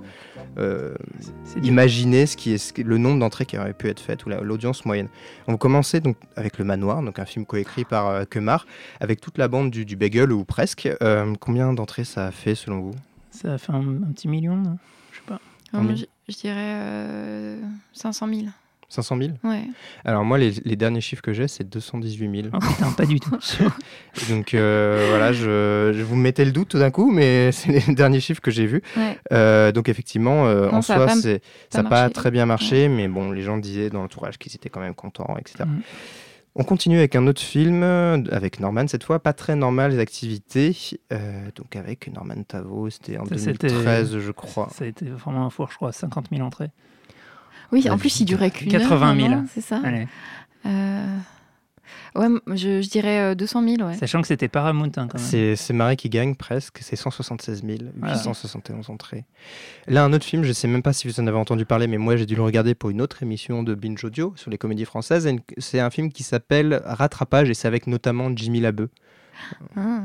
[0.57, 0.95] euh,
[1.61, 4.29] imaginer ce qui est ce qui- le nombre d'entrées qui aurait pu être faites ou
[4.29, 5.07] la- l'audience moyenne.
[5.47, 8.65] On va commencer donc avec Le Manoir, donc un film coécrit par euh, Kemar,
[8.99, 10.89] avec toute la bande du, du Bagel ou presque.
[11.03, 12.95] Euh, combien d'entrées ça a fait selon vous?
[13.29, 14.77] Ça a fait un, un petit million, non?
[15.11, 15.39] Je sais pas.
[16.29, 17.59] Je, dirais euh,
[17.93, 18.41] 500 000.
[18.89, 19.63] 500 000 Ouais.
[20.03, 22.47] Alors moi, les, les derniers chiffres que j'ai, c'est 218 000.
[22.53, 23.37] Oh putain, pas du tout.
[24.29, 27.93] Donc euh, voilà, je, je vous mettais le doute tout d'un coup, mais c'est les
[27.93, 28.81] derniers chiffres que j'ai vus.
[28.97, 29.17] Ouais.
[29.31, 33.31] Euh, donc effectivement, euh, Non, en soi, ça n'a pas très bien marché, mais bon,
[33.31, 35.65] les gens disaient dans l'entourage qu'ils étaient quand même contents, etc.
[36.55, 39.99] On continue avec un autre film, euh, avec Norman cette fois, pas très normal les
[39.99, 40.75] activités,
[41.13, 44.67] euh, donc avec Norman Tavo, c'était en Ça, c'était- 2013 je crois.
[44.71, 46.71] Ça a été vraiment un four, je crois, 50 000 entrées.
[47.71, 48.81] Oui, La en plus, il durait qu'une heure.
[48.81, 49.29] 80 000.
[49.29, 50.07] non, C'est ça Allez.
[50.65, 51.17] Euh,
[52.15, 53.95] Ouais, je, je dirais euh, 200 000, ouais.
[53.95, 55.27] Sachant que c'était Paramount hein, quand même.
[55.27, 57.63] C'est c'est Marie qui gagne presque, c'est 176
[57.97, 58.15] Voilà.
[58.15, 59.25] 871 entrées.
[59.87, 61.97] Là, un autre film, je sais même pas si vous en avez entendu parler, mais
[61.97, 64.85] moi j'ai dû le regarder pour une autre émission de Binge Audio sur les comédies
[64.85, 65.29] françaises.
[65.57, 68.89] C'est un film qui s'appelle Rattrapage et c'est avec notamment Jimmy Labeu.
[69.75, 70.01] Ah.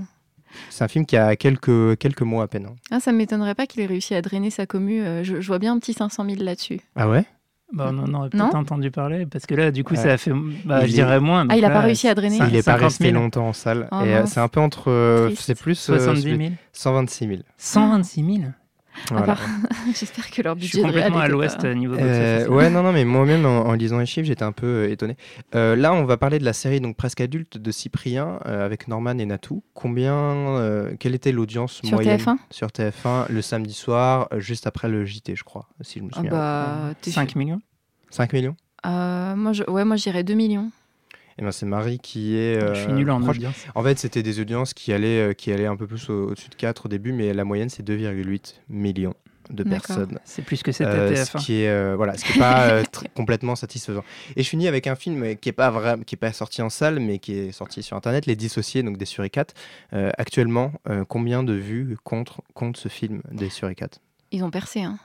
[0.71, 2.67] C'est un film qui a quelques, quelques mois à peine.
[2.67, 2.77] hein.
[2.91, 5.01] Ah, ça ne m'étonnerait pas qu'il ait réussi à drainer sa commu.
[5.03, 6.81] euh, Je, je vois bien un petit 500 000 là-dessus.
[6.95, 7.25] Ah ouais?
[7.73, 10.01] Bah, on en aurait Non peut-être entendu parler parce que là, du coup, Ouais.
[10.01, 10.31] ça a fait,
[10.65, 11.47] bah, Il je est- dirais moins.
[11.49, 13.49] Ah, il a là, pas réussi à drainer Il n'est pas 50 resté 000, longtemps
[13.49, 13.89] en salle.
[13.91, 14.91] Oh et euh, c'est un peu entre.
[14.91, 15.91] euh, c'est plus.
[15.91, 16.51] euh, 70 celui- 000.
[16.73, 17.41] 126 000.
[17.57, 18.39] 126 000
[19.11, 19.37] Voilà.
[19.95, 22.39] J'espère que leur Je suis budget de réal complètement à l'ouest pas- euh, niveau Euh,
[22.39, 22.55] box-office.
[22.57, 25.17] ouais, non, non, mais moi-même, en, en lisant les chiffres, j'étais un peu euh, étonné.
[25.55, 28.89] Euh, là, on va parler de la série donc presque adulte de Cyprien euh, avec
[28.89, 29.63] Norman et Natou.
[29.75, 34.67] Combien, euh, quelle était l'audience Sur moyenne TF1 sur TF1 le samedi soir, euh, juste
[34.67, 36.31] après le JT, je crois, si je me Ah souviens.
[36.31, 37.61] bah, t'es 5 millions
[38.11, 40.71] 5 millions Euh, moi, je, ouais, moi, je dirais 2 millions.
[41.39, 42.63] Et ben c'est Marie qui est.
[42.63, 43.37] euh, Je suis nul en proche.
[43.37, 43.67] audience.
[43.75, 46.49] En fait, c'était des audiences qui allaient, euh, qui allaient un peu plus au- au-dessus
[46.49, 49.15] de 4 au début, mais la moyenne c'est 2,8 millions
[49.51, 50.19] de personnes.
[50.25, 51.39] C'est plus que c'était Euh, TF1.
[51.41, 52.83] ce qui est euh, voilà, ce qui est pas euh,
[53.15, 54.03] complètement satisfaisant.
[54.37, 56.63] Et je finis avec un film euh, qui est pas vrai, qui est pas sorti
[56.63, 59.53] en salle, mais qui est sorti sur internet, Les Dissociés, donc des Suricates.
[59.93, 64.01] Euh, actuellement, euh, combien de vues compte, compte ce film des Suricates
[64.33, 64.99] Ils ont percé, hein.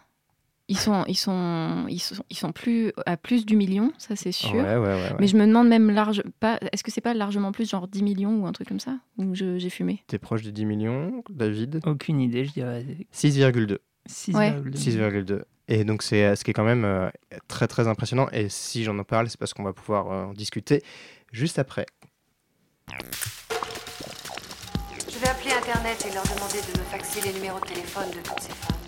[0.69, 4.31] Ils sont, ils sont, ils sont, ils sont plus à plus du million, ça c'est
[4.31, 4.53] sûr.
[4.53, 4.93] Ouais, ouais, ouais.
[4.93, 5.15] ouais.
[5.19, 8.03] Mais je me demande même large, pas, est-ce que c'est pas largement plus, genre 10
[8.03, 8.99] millions ou un truc comme ça?
[9.17, 10.03] Ou j'ai fumé?
[10.05, 11.81] T'es proche de 10 millions, David?
[11.87, 13.79] Aucune idée, je dirais 6,2.
[14.07, 14.75] 6,2.
[14.75, 15.41] 6,2.
[15.69, 17.09] Et donc c'est euh, ce qui est quand même euh,
[17.47, 18.27] très très impressionnant.
[18.31, 20.83] Et si j'en en parle, c'est parce qu'on va pouvoir euh, en discuter
[21.31, 21.87] juste après.
[25.07, 28.17] Je vais appeler Internet et leur demander de me faxer les numéros de téléphone de
[28.17, 28.78] toutes ces femmes.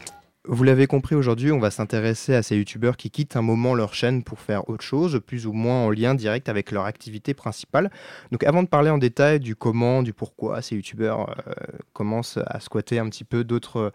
[0.47, 3.93] Vous l'avez compris, aujourd'hui, on va s'intéresser à ces youtubeurs qui quittent un moment leur
[3.93, 7.91] chaîne pour faire autre chose, plus ou moins en lien direct avec leur activité principale.
[8.31, 11.53] Donc avant de parler en détail du comment, du pourquoi ces youtubeurs euh,
[11.93, 13.89] commencent à squatter un petit peu d'autres, euh,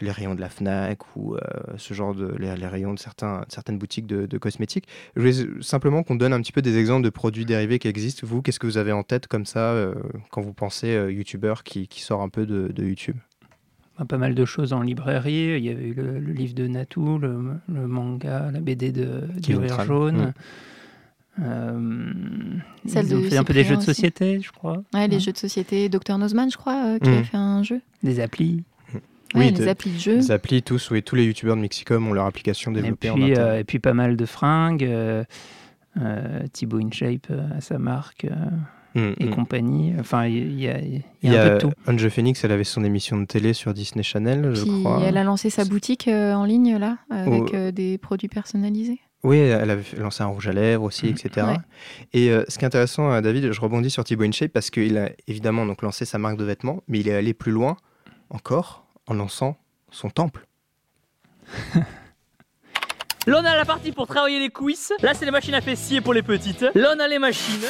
[0.00, 1.40] les rayons de la FNAC ou euh,
[1.76, 6.32] ce genre de, les, rayons de, certaines boutiques de, cosmétiques, je voulais simplement qu'on donne
[6.32, 8.26] un petit peu des exemples de produits dérivés qui existent.
[8.26, 9.76] Vous, qu'est-ce que vous avez en tête comme ça
[10.30, 13.18] quand vous pensez youtubeur qui, qui sort un peu de, YouTube?
[14.08, 15.56] Pas mal de choses en librairie.
[15.58, 17.38] Il y avait eu le, le livre de Natou, le,
[17.72, 19.84] le manga, la BD de, Rire.
[19.84, 20.32] Jaune.
[21.38, 21.42] Mm.
[21.42, 23.86] Euh, ils ont fait un peu des jeux de aussi.
[23.86, 24.82] société, je crois.
[24.94, 25.20] Ouais, les Ouais.
[25.20, 27.14] jeux de société, Dr Nozman, je crois, euh, qui Mm.
[27.14, 27.80] a fait un jeu.
[28.02, 28.64] Des applis.
[28.92, 29.00] Ouais,
[29.46, 30.16] Oui, les applis de jeu.
[30.16, 33.14] Les applis, tous, oui, tous les youtubeurs de Mexicom ont leur application Et développée en
[33.14, 33.48] puis, interne.
[33.48, 34.82] euh, et puis pas mal de fringues.
[34.84, 35.22] euh,
[36.00, 38.26] euh, Thibaut InShape euh, à sa marque
[38.94, 39.30] Mm, et mm.
[39.34, 39.94] compagnie.
[40.00, 41.70] Enfin, il y, a, y a y un peu a de tout.
[41.86, 45.02] Ange Phoenix, elle avait son émission de télé sur Disney Channel, je Puis crois.
[45.06, 47.54] elle a lancé sa boutique euh, en ligne là, avec Oh.
[47.54, 48.98] euh, des produits personnalisés.
[49.22, 51.10] Oui, elle avait lancé un rouge à lèvres aussi, Mm.
[51.10, 51.46] etc.
[51.48, 51.56] Ouais.
[52.14, 54.96] Et euh, ce qui est intéressant, euh, David, je rebondis sur Thibaut InShape parce qu'il
[54.98, 57.76] a évidemment donc lancé sa marque de vêtements, mais il est allé plus loin
[58.30, 59.56] encore en lançant
[59.90, 60.46] son temple.
[63.26, 64.92] Là, on a la partie pour travailler les cuisses.
[65.02, 66.62] Là, c'est les machines à fessiers pour les petites.
[66.74, 67.60] Là, on a les machines.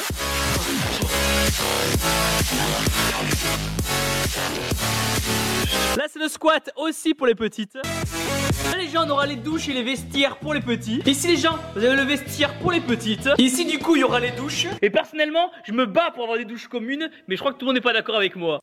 [5.97, 7.75] Là, c'est le squat aussi pour les petites.
[7.75, 11.01] Là, les gens, on aura les douches et les vestiaires pour les petits.
[11.05, 13.29] Ici, les gens, vous avez le vestiaire pour les petites.
[13.37, 14.67] Ici, du coup, il y aura les douches.
[14.81, 17.65] Et personnellement, je me bats pour avoir des douches communes, mais je crois que tout
[17.65, 18.61] le monde n'est pas d'accord avec moi.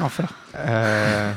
[0.00, 0.32] Enfer.
[0.56, 1.32] Euh,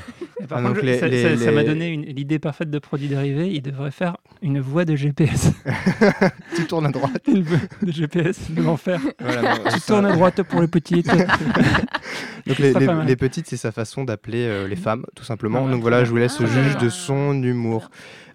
[0.48, 3.50] Par Ah, contre, les- ça les- ça- m'a donné une- l'idée parfaite de produits dérivés.
[3.50, 5.52] Il devrait faire une voie de GPS.
[6.56, 7.22] tu tournes à droite.
[7.28, 9.00] une voie de GPS de l'enfer.
[9.20, 11.08] Voilà, non, Tu ça- tournes à droite pour les petites.
[12.48, 15.60] Donc les, petites, c'est sa façon d'appeler euh, les femmes, tout simplement.
[15.62, 16.46] Voilà, Donc voilà, je vous laisse Ah.
[16.46, 17.90] juge de son humour.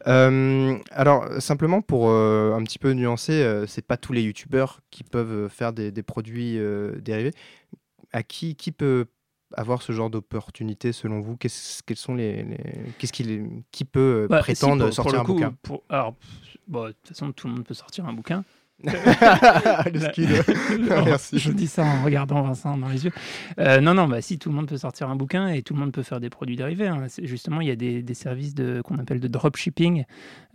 [0.09, 4.81] Euh, alors, simplement pour euh, un petit peu nuancer, euh, c'est pas tous les youtubeurs
[4.91, 7.33] qui peuvent faire des, des produits euh, dérivés.
[8.13, 9.07] À qui, qui peut
[9.57, 12.59] avoir ce genre d'opportunité selon vous Qu'est-ce quels sont les, les-
[12.99, 15.55] qu'est-ce qu'il qui peut euh, Bah, prétendre pour sortir le un coup, bouquin?
[15.63, 16.15] pour- alors,
[16.69, 18.45] bon, de toute façon, tout le monde peut sortir un bouquin.
[18.85, 21.39] Le Merci.
[21.39, 23.13] Je dis ça en regardant Vincent dans les yeux.
[23.59, 25.81] Euh, non, non, bah si, tout le monde peut sortir un bouquin et tout le
[25.81, 26.89] monde peut faire des produits dérivés.
[26.89, 27.07] hein.
[27.23, 30.05] Justement, il y a des, des services de, qu'on appelle de dropshipping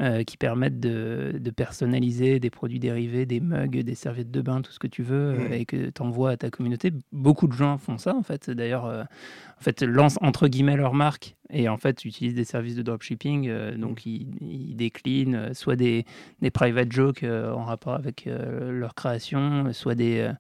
[0.01, 4.61] euh, qui permettent de, de personnaliser des produits dérivés, des mugs, des serviettes de bain,
[4.61, 5.53] tout ce que tu veux, euh, Mm.
[5.53, 6.91] et que tu envoies à ta communauté.
[7.11, 8.49] Beaucoup de gens font ça, en fait.
[8.49, 12.75] D'ailleurs, euh, en fait, lancent entre guillemets leur marque et en fait utilisent des services
[12.75, 13.47] de dropshipping.
[13.47, 16.05] euh, donc, ils, ils déclinent euh, soit des,
[16.41, 20.31] des private jokes euh, en rapport avec euh, leur création, soit des,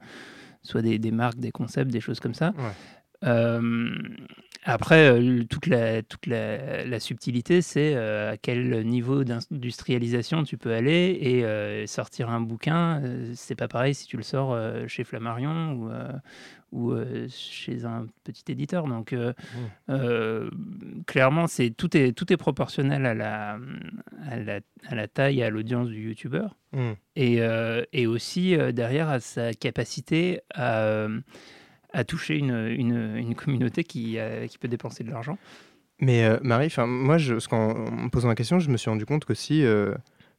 [0.63, 2.53] soit des, des marques, des concepts, des choses comme ça.
[2.57, 2.71] Ouais.
[3.23, 3.95] Euh,
[4.63, 10.57] après, euh, toute, la, toute la, la subtilité, c'est euh, à quel niveau d'industrialisation tu
[10.57, 13.01] peux aller et sortir un bouquin.
[13.33, 15.89] c'est pas pareil si tu le sors chez Flammarion ou,
[16.71, 18.87] ou euh, chez un petit éditeur.
[18.87, 19.33] Donc, euh,
[19.89, 20.49] euh,
[21.05, 23.57] clairement, c'est tout est tout est proportionnel à la
[24.29, 26.91] à la, à la taille et à l'audience du youtubeur Mm.
[27.15, 27.39] et,
[27.93, 31.07] et aussi derrière à sa capacité à,
[31.93, 35.37] à toucher une, une, communauté qui, euh, qui peut dépenser de l'argent.
[35.99, 39.63] Mais euh, Marie, moi, je, me posant la question, je me suis rendu compte qu'aussi,
[39.63, 39.95] euh,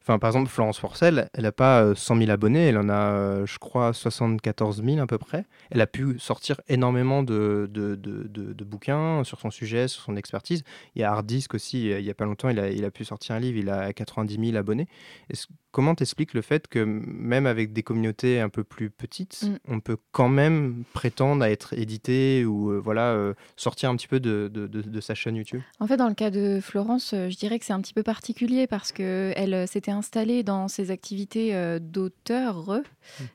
[0.09, 2.93] enfin par exemple Florence Forcel, elle n'a pas euh, 100 000 abonnés, elle en a,
[3.13, 5.45] euh, je crois, 74 000 à peu près.
[5.69, 10.01] Elle a pu sortir énormément de, de, de- de- de bouquins sur son sujet, sur
[10.01, 10.63] son expertise.
[10.95, 12.91] Il y a Hardisk aussi, euh, il y a pas longtemps, il a, il a
[12.91, 14.87] pu sortir un livre, il a 90 000 abonnés.
[15.29, 19.57] Est-ce- comment t'expliques le fait que même avec des communautés un peu plus petites, Mm.
[19.67, 24.07] on peut quand même prétendre à être édité ou euh, voilà euh, sortir un petit
[24.07, 25.61] peu de, de- de- de sa chaîne YouTube?
[25.79, 28.01] En fait, dans le cas de Florence, euh, je dirais que c'est un petit peu
[28.01, 32.81] particulier parce qu'elle euh, s'était installée dans ses activités euh, d'auteur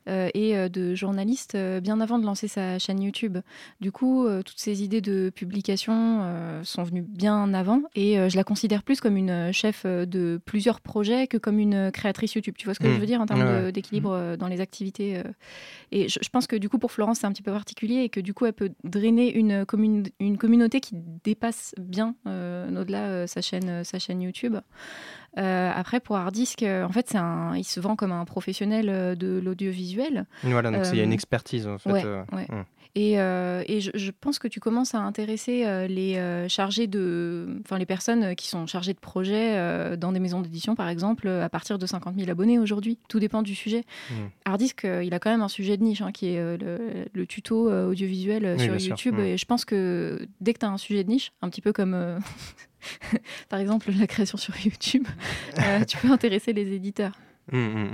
[0.09, 3.39] euh, et euh, de journaliste bien avant de lancer sa chaîne YouTube.
[3.81, 6.23] Du coup, toutes ces idées de publication
[6.63, 11.27] sont venues bien avant et je la considère plus comme une chef de plusieurs projets
[11.27, 12.55] que comme une créatrice YouTube.
[12.57, 12.95] Tu vois ce que Mm.
[12.95, 15.23] je veux dire en termes d'équilibre euh, dans les activités
[15.93, 18.09] et je, je pense que du coup, pour Florence, c'est un petit peu particulier et
[18.09, 23.07] que du coup, elle peut drainer une, commune, une communauté qui dépasse bien euh, au-delà
[23.07, 24.57] euh, sa, chaîne, euh, sa chaîne YouTube.
[25.39, 28.89] Euh, après, pour Hardisk, euh, en fait, c'est un, il se vend comme un professionnel
[28.89, 30.27] euh, de l'audiovisuel.
[30.45, 31.93] Voilà, donc il y a une expertise en fait.
[31.93, 32.47] ouais, euh, ouais.
[32.49, 32.65] mm.
[32.95, 36.87] Et, euh, et je, je pense que tu commences à intéresser euh, les euh, chargés
[36.87, 41.29] de, enfin les personnes qui sont chargées de projets dans des maisons d'édition, par exemple,
[41.29, 42.99] à partir de 50 000 abonnés aujourd'hui.
[43.09, 43.85] Tout dépend du sujet.
[44.11, 44.15] Mm.
[44.45, 46.79] Hardisk, il a quand même un sujet de niche hein, qui est le,
[47.13, 48.91] le tuto audiovisuel Oui, sur.
[48.91, 49.17] YouTube.
[49.17, 49.25] Mm.
[49.25, 51.73] Et je pense que dès que tu as un sujet de niche, un petit peu
[51.73, 52.19] comme
[53.49, 55.07] par exemple la création sur YouTube,
[55.89, 57.13] tu peux intéresser les éditeurs.
[57.53, 57.93] Mm, mm.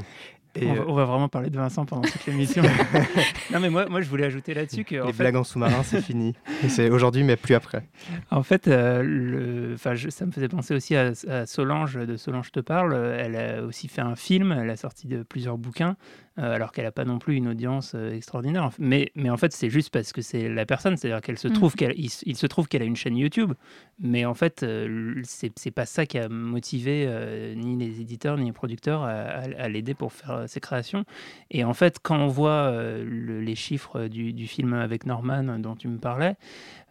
[0.56, 2.62] Et, on, va, euh, on va vraiment parler de Vincent pendant toute l'émission.
[3.52, 5.00] non, mais moi, moi, je voulais ajouter là-dessus que.
[5.00, 6.34] en les fait, blagues en sous-marin, c'est fini.
[6.68, 7.84] C'est aujourd'hui, mais plus après.
[8.32, 12.16] En fait, euh, le- enfin, je- ça me faisait penser aussi à, à Solange de
[12.16, 12.94] Solange te parle.
[12.94, 15.96] Elle a aussi fait un film, elle a sorti de plusieurs bouquins,
[16.38, 18.70] euh, alors qu'elle n'a pas non plus une audience euh, extraordinaire.
[18.78, 21.52] Mais, mais en fait, c'est juste parce que c'est la personne, c'est-à-dire qu'elle se Mm.
[21.52, 23.52] trouve qu'elle, il, se trouve qu'elle a une chaîne YouTube,
[23.98, 28.36] mais en fait, euh, c'est, c'est pas ça qui a motivé euh, ni les éditeurs
[28.38, 31.04] ni les producteurs à, à- à l'aider pour faire ses créations.
[31.50, 35.74] Et en fait, quand on voit le- les chiffres du, du film avec Norman dont
[35.74, 36.34] tu me parlais,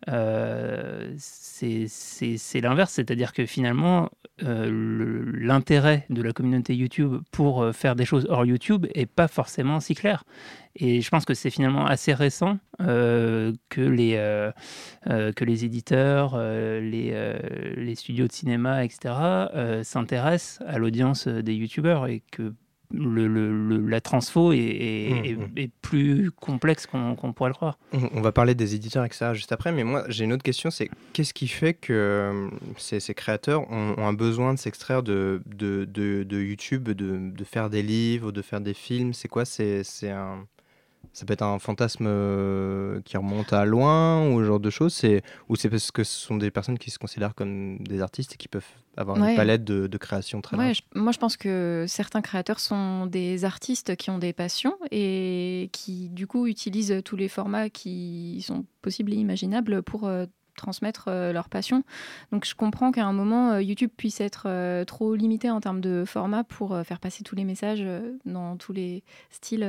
[0.07, 4.09] euh, c'est l'inverse, c'est-à-dire que finalement,
[4.43, 9.27] euh, l'intérêt de la communauté YouTube pour euh, faire des choses hors YouTube est pas
[9.27, 10.23] forcément si clair.
[10.75, 17.35] Et je pense que c'est finalement assez récent que, les, éditeurs, les,
[17.75, 19.13] les studios de cinéma, etc.,
[19.83, 22.53] s'intéressent à l'audience des YouTubeurs et que
[22.93, 25.57] le, la transfo est, est- Mmh, mmh.
[25.57, 27.77] est plus complexe qu'on pourrait le croire.
[28.13, 29.33] On va parler des éditeurs, etc.
[29.33, 32.99] juste après, mais moi j'ai une autre question, c'est qu'est-ce qui fait que euh, ces,
[32.99, 37.69] ces créateurs ont, ont un besoin de s'extraire de, de, de- de YouTube, de, faire
[37.69, 39.13] des livres, de faire des films?
[39.13, 39.45] C'est quoi?
[39.45, 40.45] C'est un...
[41.11, 45.01] Ça peut être un fantasme euh, qui remonte à loin ou ce genre de choses
[45.49, 48.37] Ou c'est parce que ce sont des personnes qui se considèrent comme des artistes et
[48.37, 49.31] qui peuvent avoir Ouais.
[49.31, 52.59] une palette de, de création très Ouais, large je- moi, je pense que certains créateurs
[52.59, 57.69] sont des artistes qui ont des passions et qui, du coup, utilisent tous les formats
[57.69, 61.83] qui sont possibles et imaginables pour euh, transmettre euh, leur passion.
[62.31, 65.81] Donc, je comprends qu'à un moment, euh, YouTube puisse être euh, trop limité en termes
[65.81, 67.83] de format pour faire passer tous les messages
[68.25, 69.63] dans tous les styles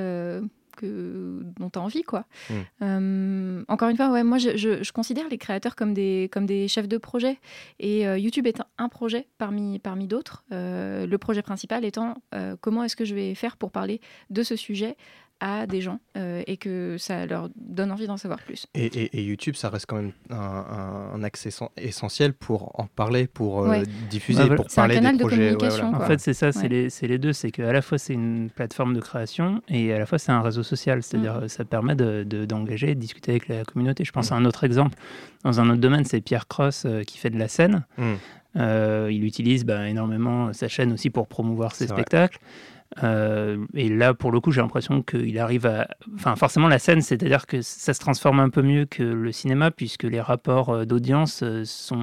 [0.77, 2.03] que, dont tu as envie.
[2.03, 2.25] Quoi.
[2.49, 2.55] Mm.
[2.83, 6.47] Euh, encore une fois, ouais, moi, je, je- je considère les créateurs comme des, comme
[6.47, 7.39] des chefs de projet.
[7.79, 10.45] Et euh, YouTube est un, un projet parmi, parmi d'autres.
[10.53, 12.15] Euh, le projet principal étant
[12.61, 14.97] comment est-ce que je vais faire pour parler de ce sujet
[15.41, 18.67] à des gens euh, et que ça leur donne envie d'en savoir plus.
[18.75, 22.87] Et, et- et YouTube, ça reste quand même un, un- un essen- essentiel pour en
[22.87, 23.83] parler, pour euh, Ouais.
[24.11, 24.57] diffuser, voilà.
[24.57, 25.51] pour C'est un parler canal des de projets.
[25.53, 25.87] ouais, voilà.
[25.97, 26.89] En fait, c'est ça, c'est Ouais.
[27.09, 27.33] les, deux.
[27.33, 30.43] C'est qu'à la fois, c'est une plateforme de création et à la fois, c'est un
[30.43, 31.03] réseau social.
[31.03, 31.43] C'est-à-dire, Mm.
[31.45, 34.05] euh, ça permet de- de- d'engager, de, discuter avec la communauté.
[34.05, 34.97] Je pense à un autre exemple.
[35.45, 37.85] Dans un autre domaine, c'est Pierre Cross euh, qui fait de la scène.
[37.99, 38.13] Mm.
[38.57, 42.03] Euh, il utilise bah, énormément sa chaîne aussi pour promouvoir ses vrai.
[43.05, 45.87] Euh, et là, pour le coup, j'ai l'impression qu'il arrive à.
[46.17, 49.71] Enfin, forcément, la scène, c'est-à-dire que ça se transforme un peu mieux que le cinéma,
[49.71, 52.03] puisque les rapports euh, d'audience euh, sont,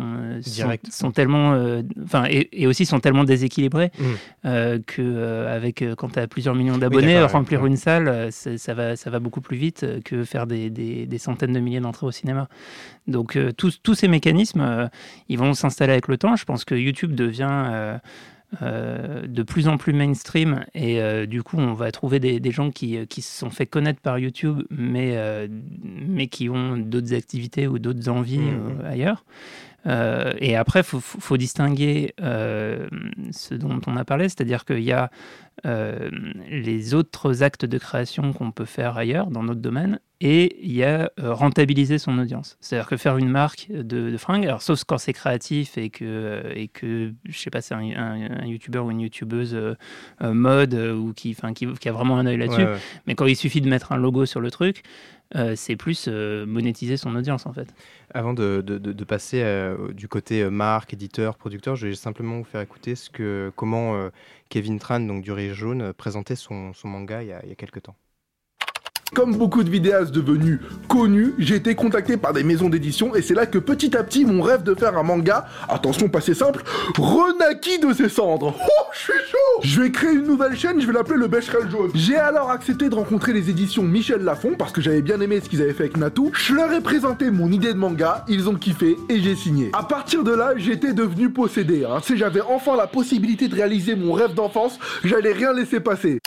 [0.89, 1.54] sont, tellement.
[1.54, 4.04] euh, Enfin, et, et aussi sont tellement déséquilibrés Mm.
[4.45, 7.67] euh, que avec quand tu as plusieurs millions d'abonnés, remplir ouais.
[7.69, 11.54] une salle, ça va, ça va beaucoup plus vite que faire des, des- des centaines
[11.54, 12.47] de milliers d'entrées au cinéma.
[13.08, 14.89] Donc tous, tous ces mécanismes,
[15.30, 16.36] ils vont s'installer avec le temps.
[16.36, 18.00] Je pense que YouTube devient
[18.62, 22.51] euh, de plus en plus mainstream et euh, du coup on va trouver des, des
[22.51, 25.47] gens qui, euh, qui se sont fait connaître par YouTube mais, euh,
[25.83, 28.79] mais qui ont d'autres activités ou d'autres envies Mhm.
[28.81, 29.25] euh, ailleurs.
[29.88, 32.88] Euh, et après, il faut, faut- faut distinguer euh,
[33.32, 35.10] ce dont on a parlé, c'est-à-dire qu'il y a
[35.65, 36.10] euh,
[36.52, 40.84] les autres actes de création qu'on peut faire ailleurs, dans notre domaine, et il y
[40.84, 42.58] a rentabiliser son audience.
[42.60, 46.43] C'est-à-dire que faire une marque de, de fringues, alors sauf quand c'est créatif et que,
[46.56, 49.58] et que je sais pas, c'est un, un, un youtubeur ou une youtubeuse
[50.21, 52.78] mode ou qui, enfin, qui, qui a vraiment un œil là-dessus, Ouais, ouais.
[53.06, 54.84] mais quand il suffit de mettre un logo sur le truc,
[55.36, 57.74] euh, c'est plus euh, monétiser son audience en fait.
[58.13, 58.62] Avant de,
[59.04, 63.52] passer euh, du côté marque, éditeur, producteur, je vais simplement vous faire écouter ce que,
[63.56, 64.10] comment
[64.50, 67.52] Kevin Tran, donc du Rire Jaune, présentait son, son manga il y, a, il y
[67.52, 67.96] a quelques temps.
[69.13, 73.34] Comme beaucoup de vidéastes devenus connus, j'ai été contacté par des maisons d'édition et c'est
[73.34, 76.62] là que petit à petit mon rêve de faire un manga, attention pas c'est simple,
[76.98, 78.54] renaquit de ses cendres.
[78.60, 81.70] Oh, je suis chaud Je vais créer une nouvelle chaîne, je vais l'appeler le Becherel
[81.72, 81.89] Jaune.
[81.96, 85.50] J'ai alors accepté de rencontrer les éditions Michel Lafon parce que j'avais bien aimé ce
[85.50, 86.32] qu'ils avaient fait avec Natou.
[86.34, 89.72] Je leur ai présenté mon idée de manga, ils ont kiffé et j'ai signé.
[89.74, 91.86] À partir de là, j'étais devenu possédé.
[91.86, 92.02] Hein.
[92.04, 96.20] Si j'avais enfin la possibilité de réaliser mon rêve d'enfance, j'allais rien laisser passer.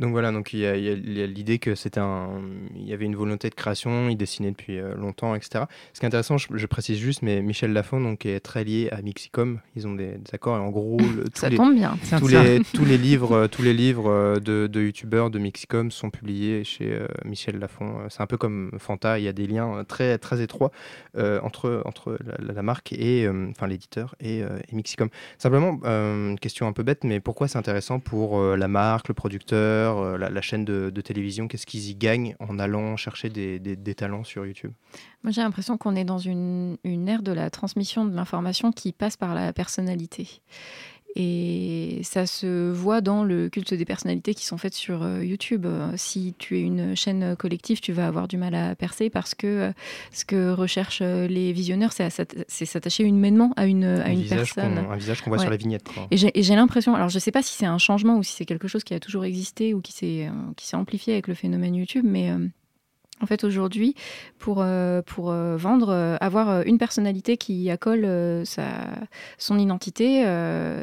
[0.00, 2.40] Donc voilà, donc il y a, l'idée que c'était un,
[2.74, 5.64] il y avait une volonté de création, il dessinait depuis euh, longtemps, etc.
[5.92, 8.88] Ce qui est intéressant, je, je précise juste, mais Michel Lafon donc est très lié
[8.92, 11.74] à Mixicom, ils ont des, des accords et en gros, le- tous Ça les, tombe
[11.74, 11.96] bien.
[12.18, 15.90] tous les, tous les livres, euh, tous les livres euh, de, de youtubeurs de Mixicom
[15.90, 17.98] sont publiés chez euh, Michel Lafon.
[18.08, 20.70] C'est un peu comme Fanta, il y a des liens très très étroits
[21.18, 25.08] euh, entre entre la, marque et euh, enfin l'éditeur et, euh, et Mixicom.
[25.38, 29.08] Simplement, euh, une question un peu bête, mais pourquoi c'est intéressant pour euh, la marque,
[29.08, 33.94] le producteur, euh, la, chaîne de, télévision Qu'est-ce qu'ils y gagnent en allant chercher des,
[33.94, 34.72] talents sur YouTube?
[35.22, 39.16] Moi, j'ai l'impression qu'on est dans une ère de la transmission de l'information qui passe
[39.16, 40.40] par la personnalité.
[41.16, 45.66] Et ça se voit dans le culte des personnalités qui sont faites sur euh, YouTube.
[45.96, 49.46] Si tu es une chaîne collective, tu vas avoir du mal à percer parce que
[49.46, 49.72] euh,
[50.12, 52.10] ce que recherchent euh, les visionneurs, c'est
[52.64, 54.78] s'attacher humainement à une, à un, une personne.
[54.78, 55.84] un visage qu'on voit sur la vignette.
[55.84, 56.06] quoi.
[56.10, 58.44] Et j'ai l'impression, alors je ne sais pas si c'est un changement ou si c'est
[58.46, 61.74] quelque chose qui a toujours existé ou qui s'est qui s'est amplifié avec le phénomène
[61.74, 62.38] YouTube, mais euh,
[63.22, 63.94] en fait aujourd'hui,
[64.38, 68.06] pour, euh, pour euh, vendre, euh, avoir une personnalité qui accole
[68.46, 68.64] sa,
[69.38, 70.24] son identité,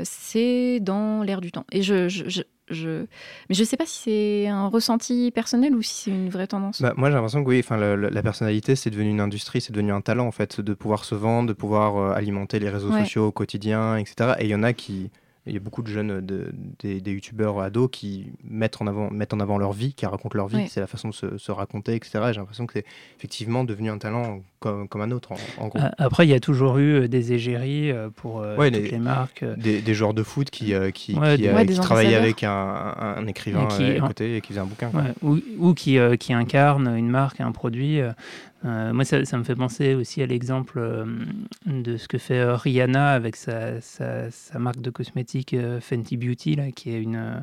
[0.04, 1.65] c'est dans l'air du temps.
[1.71, 3.06] Et je, je, je, je-
[3.50, 6.47] mais je ne sais pas si c'est un ressenti personnel ou si c'est une vraie
[6.47, 6.82] tendance.
[6.82, 9.91] Bah, moi, j'ai l'impression que oui, enfin, la personnalité, c'est devenu une industrie, c'est devenu
[9.91, 13.00] un talent, en fait, de pouvoir se vendre, de pouvoir alimenter les réseaux Ouais.
[13.04, 14.32] sociaux au quotidien, etc.
[14.39, 15.10] Et il y en a qui.
[15.47, 18.88] Il y a beaucoup de jeunes, euh, de- des, des youtubeurs ados qui mettent en,
[18.88, 20.67] avant, mettent en avant leur vie, qui racontent leur vie, Ouais.
[20.69, 22.19] c'est la façon de se, se raconter, etc.
[22.29, 22.86] Et j'ai l'impression que c'est
[23.17, 25.80] effectivement devenu un talent comme, comme un autre, en, en gros.
[25.98, 28.89] Après, il y a toujours eu euh, des égéries euh, pour euh, Ouais, toutes les-
[28.91, 29.43] les, marques.
[29.58, 32.15] Des, des joueurs de foot qui, euh, qui, Ouais, qui, des- Ouais, qui des travaillaient
[32.15, 34.89] avec un, un- écrivain Et qui- à côté et qui faisait un bouquin.
[34.89, 35.02] quoi.
[35.04, 38.00] Ouais, ou, ou qui, euh, qui incarne une marque, un produit.
[38.02, 38.12] euh,
[38.93, 41.06] moi, ça, ça me fait penser aussi à l'exemple euh,
[41.65, 46.17] de ce que fait euh, Rihanna avec sa, sa, sa marque de cosmétiques euh, Fenty
[46.17, 47.15] Beauty, là, qui est une.
[47.15, 47.39] euh,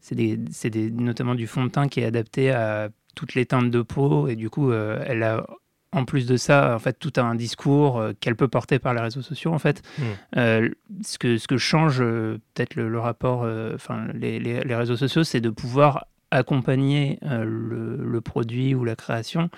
[0.00, 3.46] c'est des, c'est des- notamment du fond de teint qui est adapté à toutes les
[3.46, 5.46] teintes de peau et du coup, euh, elle a
[5.94, 9.00] en plus de ça, en fait, tout un discours euh, qu'elle peut porter par les
[9.00, 9.52] réseaux sociaux.
[9.54, 10.02] En fait, Mm.
[10.38, 10.68] Euh,
[11.02, 14.96] ce, que, ce que change euh, peut-être le, le rapport, enfin, les, les- les réseaux
[14.96, 19.50] sociaux, c'est de pouvoir accompagner le, le produit ou la création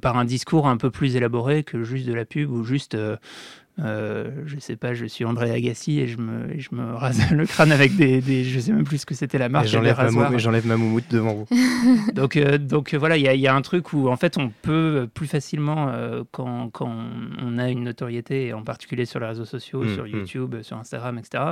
[0.00, 2.96] par un discours un peu plus élaboré que juste de la pub ou juste
[3.80, 7.30] euh, euh, je sais pas, je suis André Agassi et je me, je me rase
[7.32, 9.66] le crâne avec des, des, Je sais même plus ce que c'était la marque.
[9.66, 11.46] J'enlève ma, j'enlève ma moumoute devant vous.
[12.14, 15.08] donc, euh, donc voilà, il y, y, a un truc où en fait on peut
[15.12, 16.94] plus facilement, euh, quand, quand,
[17.42, 20.08] on a une notoriété, en particulier sur les réseaux sociaux, mmh, sur mmh.
[20.08, 21.44] YouTube, sur Instagram, etc.,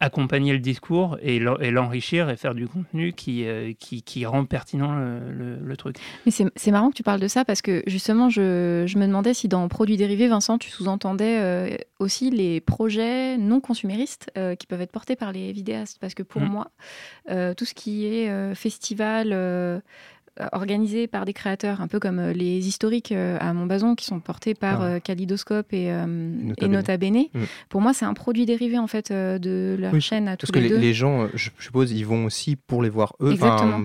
[0.00, 3.46] accompagner le discours et l'enrichir et faire du contenu qui,
[3.78, 5.96] qui, qui rend pertinent le, le, truc.
[6.24, 9.34] Mais c'est marrant que tu parles de ça parce que justement, je, je me demandais
[9.34, 14.54] si dans Produits dérivés, Vincent, tu sous entendait euh, aussi les projets non consuméristes euh,
[14.54, 15.98] qui peuvent être portés par les vidéastes.
[16.00, 16.48] Parce que pour mmh.
[16.48, 16.70] moi,
[17.30, 19.82] euh, tout ce qui est festival,
[20.52, 24.20] organisés par des créateurs, un peu comme euh, les historiques euh, à Montbazon, qui sont
[24.20, 25.00] portés par ah.
[25.00, 25.90] Kaleidoscope et,
[26.62, 27.24] Nota, Bene.
[27.32, 27.42] Mm.
[27.68, 30.68] Pour moi, c'est un produit dérivé en fait de leur chaîne à tous les deux.
[30.68, 33.34] Parce que les gens, je suppose, ils vont aussi pour les voir eux,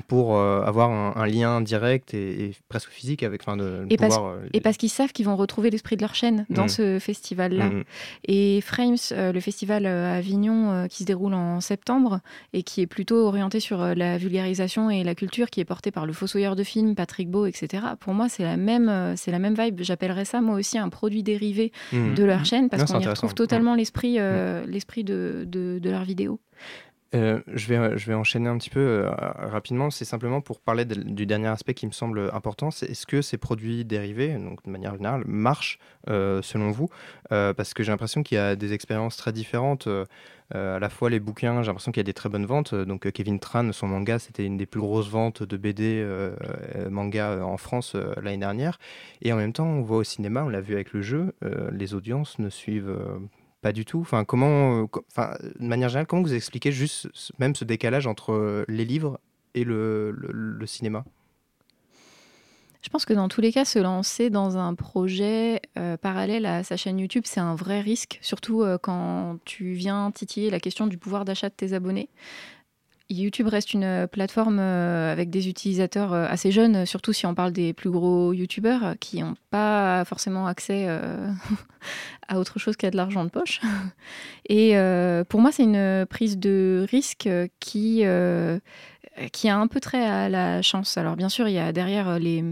[0.08, 4.20] pour avoir un, lien direct et, presque physique avec, de et parce,
[4.54, 6.70] et parce qu'ils savent qu'ils vont retrouver l'esprit de leur chaîne dans mm.
[6.70, 7.70] ce festival-là.
[7.70, 7.84] Mm,
[8.28, 12.20] et Frames, le festival à Avignon qui se déroule en septembre
[12.54, 16.06] et qui est plutôt orienté sur la vulgarisation et la culture, qui est porté par
[16.06, 17.83] le Fossoyeur de films, Patrick Beau, etc.
[17.99, 19.81] Pour moi, c'est la même, euh, c'est la même vibe.
[19.81, 22.13] J'appellerais ça moi aussi un produit dérivé mmh.
[22.15, 24.69] de leur chaîne parce qu'on y retrouve totalement l'esprit, euh, mmh.
[24.69, 26.39] l'esprit de, de, de leurs vidéos.
[27.14, 29.89] Euh, je, vais, je vais enchaîner un petit peu rapidement.
[29.89, 32.72] C'est simplement pour parler du dernier aspect qui me semble important.
[32.72, 36.89] C'est est-ce que ces produits dérivés, donc de manière générale, marchent selon vous?
[37.30, 39.88] Parce que j'ai l'impression qu'il y a des expériences très différentes.
[40.55, 42.76] Euh, à la fois les bouquins, j'ai l'impression qu'il y a des très bonnes ventes.
[42.76, 46.36] Donc euh, Kevin Tran, son manga, c'était une des plus grosses ventes de BD euh,
[46.89, 48.80] manga en France l'année dernière.
[49.22, 51.34] Et en même temps, on voit au cinéma, on l'a vu avec le jeu,
[51.72, 52.95] les audiences ne suivent
[53.62, 54.07] pas du tout.
[54.28, 57.07] Comment, enfin, de manière générale, comment vous expliquez juste
[57.39, 59.20] même ce décalage entre les livres
[59.53, 61.03] et le cinéma?
[62.82, 66.64] Je pense que dans tous les cas, se lancer dans un projet euh, parallèle à
[66.64, 70.88] sa chaîne YouTube, c'est un vrai risque, surtout euh, quand tu viens titiller la question
[70.88, 72.09] du pouvoir d'achat de tes abonnés.
[73.14, 77.74] YouTube reste une plateforme euh, avec des utilisateurs assez jeunes, surtout si on parle des
[77.74, 80.88] plus gros YouTubeurs qui n'ont pas forcément accès
[82.28, 83.62] à autre chose qu'à de l'argent de poche.
[84.49, 84.76] Et
[85.30, 88.05] pour moi, c'est une prise de risque qui
[89.20, 90.97] euh, qui a un peu trait à la chance.
[90.97, 92.43] Alors bien sûr, il y a derrière euh, les,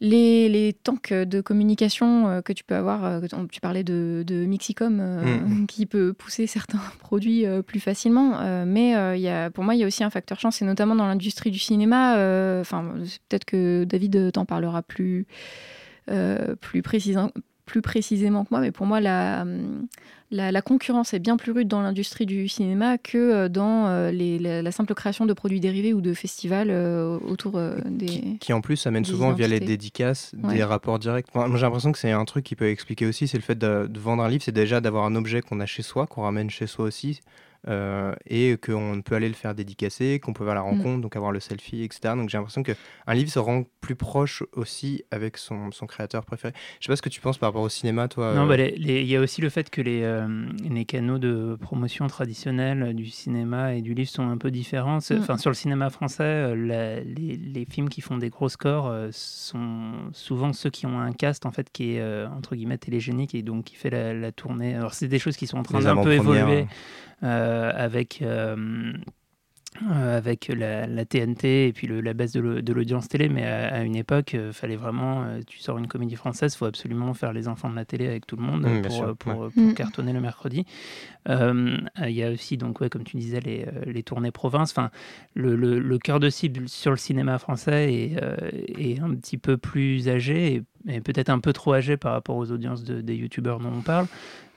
[0.00, 3.20] les, les tanks de communication euh, que tu peux avoir.
[3.50, 5.66] Tu parlais de, de Mixicom mm.
[5.68, 8.64] qui peut pousser certains produits plus facilement.
[8.64, 11.06] Mais y a, pour moi, il y a aussi un facteur chance, et notamment dans
[11.06, 12.12] l'industrie du cinéma.
[12.60, 12.94] Enfin,
[13.28, 15.26] peut-être que David t'en parlera plus,
[16.60, 17.30] plus précisément
[17.66, 19.44] plus précisément que moi, mais pour moi, la,
[20.30, 24.38] la, concurrence est bien plus rude dans l'industrie du cinéma que euh, dans euh, les,
[24.38, 28.38] la, simple création de produits dérivés ou de festivals euh, autour des.
[28.40, 31.26] Qui, en plus amène souvent via les dédicaces des rapports directs.
[31.34, 34.00] j'ai l'impression que c'est un truc qui peut expliquer aussi, c'est le fait de, de
[34.00, 36.66] vendre un livre, c'est déjà d'avoir un objet qu'on a chez soi, qu'on ramène chez
[36.66, 37.20] soi aussi.
[37.68, 40.76] Euh, et qu'on peut aller le faire dédicacer, qu'on peut aller à la mm.
[40.76, 42.14] rencontre, donc avoir le selfie, etc.
[42.14, 46.54] Donc j'ai l'impression qu'un livre se rend plus proche aussi avec son, son, créateur préféré.
[46.78, 48.34] Je sais pas ce que tu penses par rapport au cinéma, toi.
[48.34, 48.56] Non, euh.
[48.56, 52.94] bah, il y a aussi le fait que les, euh, les canaux de promotion traditionnels
[52.94, 54.98] du cinéma et du livre sont un peu différents.
[54.98, 55.18] Mm.
[55.18, 60.52] Enfin, sur le cinéma français, les, les, films qui font des gros scores sont souvent
[60.52, 63.74] ceux qui ont un cast en fait qui est entre guillemets télégénique et donc qui
[63.74, 64.76] fait la, la tournée.
[64.76, 66.66] Alors c'est des choses qui sont en train d'un peu évoluer.
[67.15, 68.92] Euh, avec euh,
[69.90, 73.94] euh, avec la, TNT et puis le, la baisse de l'audience télé, mais à, une
[73.94, 77.68] époque, il fallait vraiment, tu sors une comédie française, il faut absolument faire les enfants
[77.68, 79.74] de la télé avec tout le monde mmh, pour, pour, mmh.
[79.74, 80.64] cartonner le mercredi.
[81.28, 84.70] Il y a aussi, donc, ouais, comme tu disais, les, les tournées province.
[84.70, 84.90] Enfin,
[85.34, 88.16] le, le, cœur de cible sur le cinéma français est,
[88.78, 92.50] est un petit peu plus âgé et, peut-être un peu trop âgé par rapport aux
[92.50, 94.06] audiences des youtubeurs dont on parle.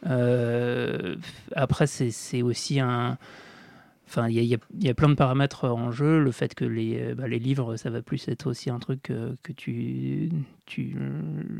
[0.08, 1.16] Euh,
[1.56, 3.18] après, c'est aussi un
[4.10, 6.20] Enfin, il y, y, a plein de paramètres en jeu.
[6.20, 9.36] Le fait que les, bah, les livres, ça va plus être aussi un truc que,
[9.44, 10.32] que tu,
[10.70, 10.96] tu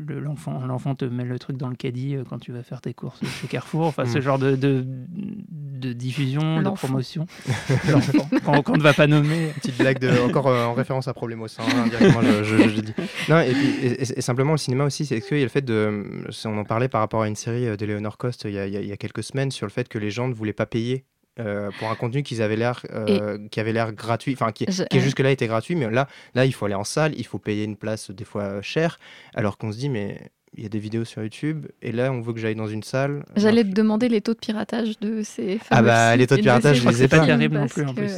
[0.08, 2.94] l'enfant, l'enfant te met le truc dans le caddie euh, quand tu vas faire tes
[2.94, 3.86] courses chez Carrefour.
[3.86, 4.22] Enfin, ce mm.
[4.22, 7.26] genre de, de, de diffusion, de promotion.
[8.44, 9.52] quand, on ne va pas nommer.
[9.56, 12.94] Petite blague de, encore euh, en référence à Problemos, hein, directement, je, je, dis.
[13.28, 16.24] Non, et, puis, et, simplement, le cinéma aussi, c'est qu'il y a le fait de.
[16.44, 18.86] On en parlait par rapport à une série euh, d'Eleonore Cost il y, a, il
[18.86, 21.04] y a quelques semaines sur le fait que les gens ne voulaient pas payer
[21.38, 25.00] euh, pour un contenu qui avait l'air euh, qui avait l'air gratuit enfin qui, qui
[25.00, 27.64] jusque là était gratuit mais là là il faut aller en salle il faut payer
[27.64, 28.98] une place des fois chère
[29.34, 32.20] alors qu'on se dit mais il y a des vidéos sur YouTube, et là, on
[32.22, 33.24] veut que j'aille dans une salle.
[33.36, 36.80] J'allais te demander les taux de piratage de ces Ah bah, les taux de piratage,
[36.82, 37.24] je les ai pas.
[37.24, 38.10] terrible non plus, en plus.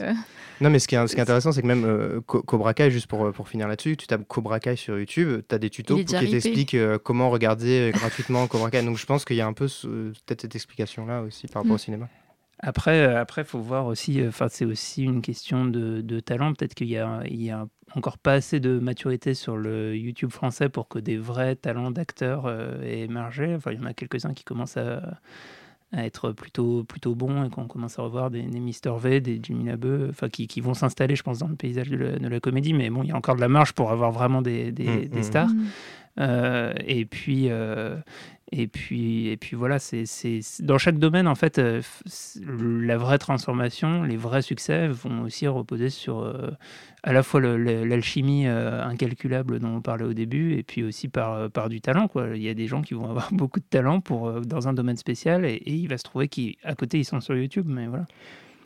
[0.63, 2.91] Non, mais ce qui est, ce qui est intéressant, c'est que même euh, Cobra Kai,
[2.91, 5.97] juste pour, pour finir là-dessus, tu tapes Cobra Kai sur YouTube, tu as des tutos
[5.99, 8.83] qui t'expliquent euh, comment regarder gratuitement Cobra Kai.
[8.83, 11.77] Donc je pense qu'il y a un peu peut-être cette explication-là aussi par rapport au
[11.77, 11.79] Mm.
[11.79, 12.09] cinéma.
[12.63, 14.21] Après, euh, après, faut voir aussi.
[14.21, 16.53] euh, Enfin, c'est aussi une question de, de talent.
[16.55, 20.31] Peut-être qu'il y a, il y a encore pas assez de maturité sur le YouTube
[20.31, 23.55] français pour que des vrais talents d'acteurs euh, aient émergé.
[23.57, 25.19] Enfin, il y en a quelques-uns qui commencent à,
[25.93, 29.41] à être plutôt, plutôt bons et qu'on commence à revoir des, des Mister V, des
[29.43, 32.29] Jimmy Labeu, enfin, qui, qui vont s'installer, je pense, dans le paysage de la, de
[32.29, 32.75] la comédie.
[32.75, 35.09] Mais bon, il y a encore de la marge pour avoir vraiment des, des, Mm,
[35.09, 35.23] des mm.
[35.25, 35.49] stars.
[35.49, 35.67] Mm.
[36.21, 37.97] Euh, et puis, euh,
[38.51, 40.05] et puis, et puis voilà, c'est
[40.61, 41.81] dans chaque domaine en fait, euh,
[42.47, 46.31] la vraie transformation, les vrais succès vont aussi reposer sur
[47.03, 51.81] à la fois l'alchimie incalculable dont on parlait au début, et puis aussi par, du
[51.81, 52.11] talent.
[52.35, 54.99] Il y a des gens qui vont avoir beaucoup de talent pour dans un domaine
[54.99, 58.05] spécial, et, et il va se trouver qu'à côté ils sont sur YouTube, mais voilà.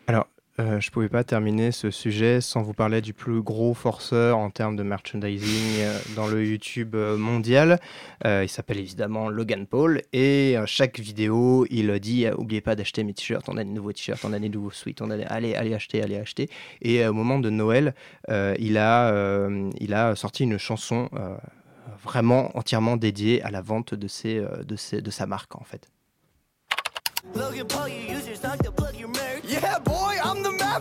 [0.09, 0.27] Alors,
[0.59, 4.51] euh, je pouvais pas terminer ce sujet sans vous parler du plus gros forceur en
[4.51, 7.81] termes de merchandising euh, dans le YouTube euh, mondial.
[8.25, 13.15] Euh, il s'appelle évidemment Logan Paul et chaque vidéo, il dit Oubliez pas d'acheter mes
[13.15, 15.25] t-shirts, on a des nouveaux t-shirts, on a des nouveaux sweats, on a des...
[15.25, 16.49] allez, allez acheter, allez acheter.
[16.83, 17.95] Et au moment de Noël,
[18.31, 21.37] euh, il, a, euh, il a sorti une chanson euh,
[22.03, 25.89] vraiment entièrement dédiée à la vente de, ses, de, ses, de sa marque en fait.
[27.35, 29.43] Logan Paul, you use your stock to plug your merch.
[29.45, 29.79] Yeah,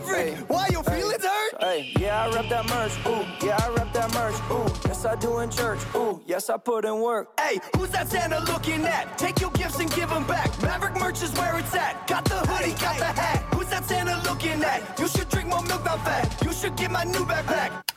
[0.00, 0.50] boy, I'm the Maverick.
[0.50, 1.54] Why your feelings hurt?
[1.60, 2.92] Hey, yeah, I rep that merch.
[3.06, 4.34] Ooh, yeah, I rep that merch.
[4.50, 5.80] Ooh, yes, I do in church.
[5.94, 7.28] Ooh, yes, I put in work.
[7.40, 9.18] Hey, who's that Santa looking at?
[9.18, 10.50] Take your gifts and give them back.
[10.62, 12.06] Maverick merch is where it's at.
[12.06, 13.44] Got the hoodie, got the hat.
[13.54, 14.98] Who's that Santa looking at?
[14.98, 16.42] You should drink more milk, not fat.
[16.44, 17.95] You should get my new backpack.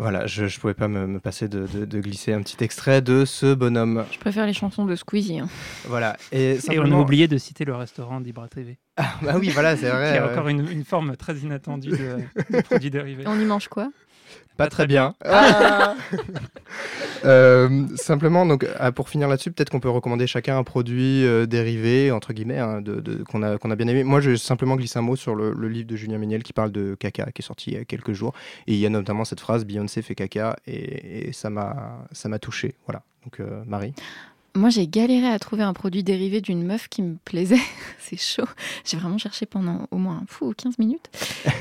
[0.00, 3.02] Voilà, je ne pouvais pas me, me passer de, de- de glisser un petit extrait
[3.02, 4.04] de ce bonhomme.
[4.12, 5.40] Je préfère les chansons de Squeezie.
[5.40, 5.48] hein.
[5.86, 6.16] Voilà.
[6.30, 8.78] Et, Et on a oublié de citer le restaurant d'Ibra TV.
[8.96, 10.12] Ah, bah oui, voilà, c'est vrai.
[10.12, 12.18] Qui a euh, encore une, une forme très inattendue de,
[12.56, 13.24] de produits dérivés.
[13.26, 13.90] On y mange quoi?
[14.58, 15.14] Pas très bien.
[15.24, 15.94] Ah
[17.24, 21.46] Euh, simplement, donc, ah, pour finir là-dessus, peut-être qu'on peut recommander chacun un produit euh,
[21.46, 24.04] dérivé, entre guillemets, hein, de, de- qu'on a, qu'on a bien aimé.
[24.04, 26.52] Moi, je vais simplement glisser un mot sur le, le livre de Julien Méniel qui
[26.52, 28.34] parle de caca, qui est sorti il y a quelques jours.
[28.68, 32.28] Et il y a notamment cette phrase Beyoncé fait caca, et, et ça m'a ça
[32.28, 32.76] m'a touché.
[32.86, 33.02] Voilà.
[33.24, 33.94] Donc, euh, Marie?
[34.58, 37.60] Moi, j'ai galéré à trouver un produit dérivé d'une meuf qui me plaisait.
[38.00, 38.48] C'est chaud.
[38.84, 41.08] J'ai vraiment cherché pendant au moins fou, 15 minutes.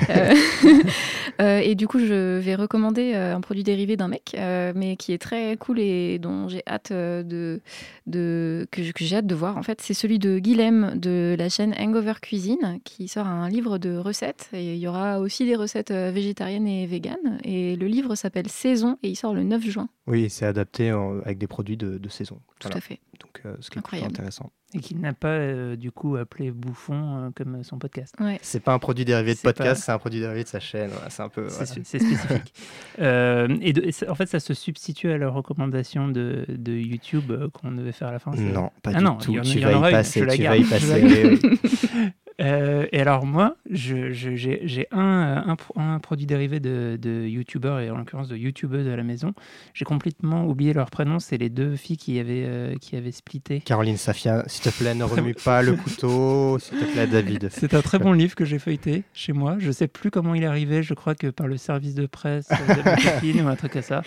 [0.10, 0.34] Euh,
[1.42, 4.96] euh, et du coup, je vais recommander euh, un produit dérivé d'un mec, euh, mais
[4.96, 7.60] qui est très cool et dont j'ai hâte de,
[8.06, 9.58] de que, j'ai hâte de voir.
[9.58, 13.78] En fait, c'est celui de Guilhem de la chaîne Hangover Cuisine, qui sort un livre
[13.78, 14.50] de recettes.
[14.54, 17.40] Et il y aura aussi des recettes végétariennes et véganes.
[17.44, 19.90] Et le livre s'appelle Saison et il sort le 9 juin.
[20.08, 22.40] Oui, c'est adapté en- avec des produits de, de saison.
[22.60, 23.00] Tout à fait.
[23.20, 24.52] Donc, euh, ce qui est intéressant.
[24.74, 28.14] Et qu'il n'a pas euh, du coup appelé Bouffon euh, comme son podcast.
[28.20, 28.38] Ouais.
[28.42, 30.90] C'est pas un produit dérivé de podcast, pas- c'est un produit dérivé de sa chaîne.
[30.92, 31.48] Voilà, c'est un peu.
[31.48, 31.72] C'est voilà.
[31.74, 32.54] su- c'est spécifique.
[33.00, 36.74] Euh, et, de- et ça- en fait, ça se substitue à la recommandation de, de
[36.74, 38.32] YouTube euh, qu'on devait faire à la fin.
[38.36, 39.32] c'est- Non, pas ah du non, tout.
[39.32, 41.40] il y en- Tu il y vas y tu vas y passer,
[42.40, 47.80] Euh, et alors moi, j'ai j'ai un, un, pro- un produit dérivé de, de YouTubeurs,
[47.80, 49.34] et en l'occurrence de YouTubeuses à la maison.
[49.74, 53.62] J'ai complètement oublié leur prénom, c'est les deux filles qui avaient, euh, qui avaient splitté.
[53.62, 57.50] Caroline Safia, s'il te plaît, ne remue pas le couteau, s'il te plaît, David.
[57.52, 59.56] C'est un très bon livre que j'ai feuilleté chez moi.
[59.58, 60.84] Je sais plus comment il est arrivé.
[60.84, 63.74] Je crois que par le service de presse euh, de ma copine ou un truc
[63.74, 64.04] comme ça.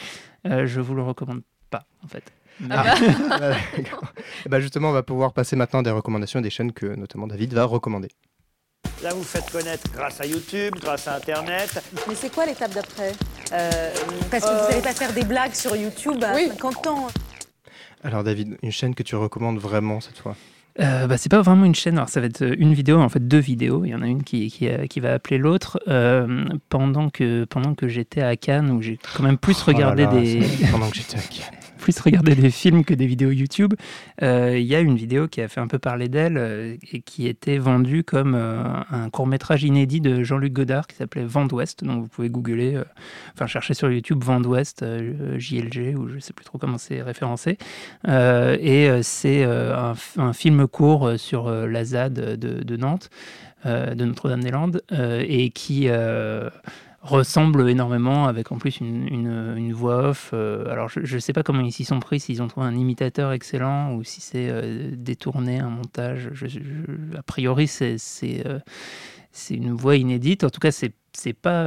[0.46, 2.32] Euh, je vous le recommande pas, en fait.
[2.61, 2.94] Mais- Ah,
[3.38, 3.52] bah.
[4.46, 7.52] Eh ben, justement, on va pouvoir passer maintenant des recommandations des chaînes que notamment David
[7.54, 8.08] va recommander.
[9.02, 11.82] Là, vous faites connaître grâce à YouTube, grâce à Internet.
[12.08, 13.12] Mais c'est quoi l'étape d'après?
[14.30, 17.08] Parce que vous n'allez pas faire des blagues sur YouTube à 50 ans.
[18.04, 20.36] Alors, David, une chaîne que tu recommandes vraiment cette fois?
[20.78, 23.08] Euh, bah, c'est pas vraiment une chaîne, alors ça va être euh, une vidéo, en
[23.08, 25.80] fait deux vidéos, il y en a une qui, qui, euh, qui va appeler l'autre,
[25.88, 29.76] euh, pendant que, pendant que j'étais à Cannes, où j'ai quand même plus Oh là
[29.76, 30.40] regardé là, des...
[30.42, 31.58] c'est- pendant que j'étais à Cannes.
[31.80, 33.74] Plus regardé des films que des vidéos YouTube,
[34.22, 37.00] euh, il y a une vidéo qui a fait un peu parler d'elle euh, et
[37.00, 41.82] qui était vendue comme euh, un court-métrage inédit de Jean-Luc Godard qui s'appelait Vent d'Ouest,
[41.82, 42.80] donc vous pouvez googler,
[43.34, 44.84] enfin chercher sur YouTube Vent d'Ouest,
[45.36, 47.58] JLG, ou je sais plus trop comment c'est référencé,
[48.06, 49.94] et c'est un,
[50.32, 53.10] film court sur la ZAD de, Nantes,
[53.64, 55.88] de Notre-Dame-des-Landes, et qui
[57.03, 60.30] ressemble énormément, avec en plus une, une- une voix off.
[60.34, 62.74] euh, alors, je ne sais pas comment ils s'y sont pris, s'ils ont trouvé un
[62.76, 66.28] imitateur excellent ou si c'est euh, détourné, un montage.
[66.32, 66.59] Je- je-
[67.16, 68.59] a priori, c'est c'est, euh,
[69.32, 70.44] c'est une voix inédite.
[70.44, 71.66] En tout cas, c'est c'est pas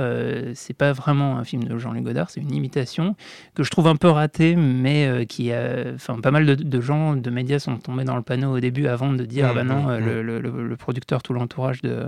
[0.54, 3.16] c'est pas vraiment un film de Jean-Luc Godard, c'est une imitation
[3.56, 7.30] que je trouve un peu ratée, mais qui a, enfin, pas mal de, gens, de
[7.30, 9.98] médias sont tombés dans le panneau au début avant de dire, ah bah non, Mmh,
[9.98, 12.06] le, le- le producteur, tout l'entourage de,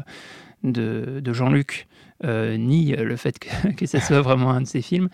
[0.63, 5.09] de, de Jean-Luc euh, nie le fait que, ce soit vraiment un de ses films.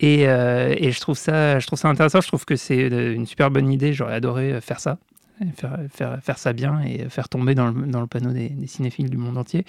[0.00, 3.26] Et, euh, et je, trouve ça, je trouve ça intéressant, je trouve que c'est une
[3.26, 4.98] super bonne idée, j'aurais adoré faire ça.
[5.54, 8.66] Faire, faire, faire ça bien et faire tomber dans le, dans le panneau des, des
[8.66, 9.64] cinéphiles du monde entier.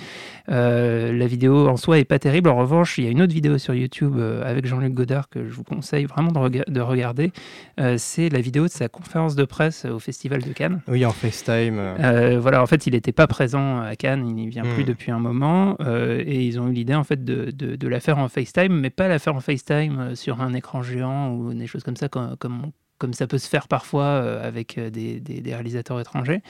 [0.49, 2.49] Euh, la vidéo en soi est pas terrible.
[2.49, 5.47] En revanche, il y a une autre vidéo sur YouTube euh, avec Jean-Luc Godard que
[5.47, 7.31] je vous conseille vraiment de, rega- de regarder.
[7.79, 10.81] Euh, c'est la vidéo de sa conférence de presse au Festival de Cannes.
[10.87, 11.77] Oui, en FaceTime.
[11.77, 12.39] euh.
[12.41, 15.19] Voilà, en fait, il n'était pas présent à Cannes, il n'y vient plus depuis un
[15.19, 18.73] moment, et ils ont eu l'idée en fait de, de, de la faire en FaceTime,
[18.73, 22.09] mais pas la faire en FaceTime sur un écran géant ou des choses comme ça,
[22.09, 26.43] comme, comme, comme ça peut se faire parfois euh, avec euh, des, réalisateurs étrangers.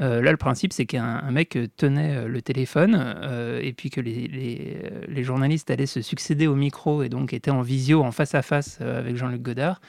[0.00, 3.16] Euh, là, le principe, c'est qu'un un mec tenait le téléphone,
[3.60, 8.02] et puis que les, journalistes allaient se succéder au micro, et donc étaient en visio,
[8.02, 9.80] en face à face avec Jean-Luc Godard.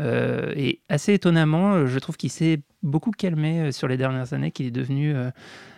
[0.00, 4.70] Et assez étonnamment, je trouve qu'il s'est beaucoup calmé sur les dernières années, qu'il est
[4.70, 5.14] devenu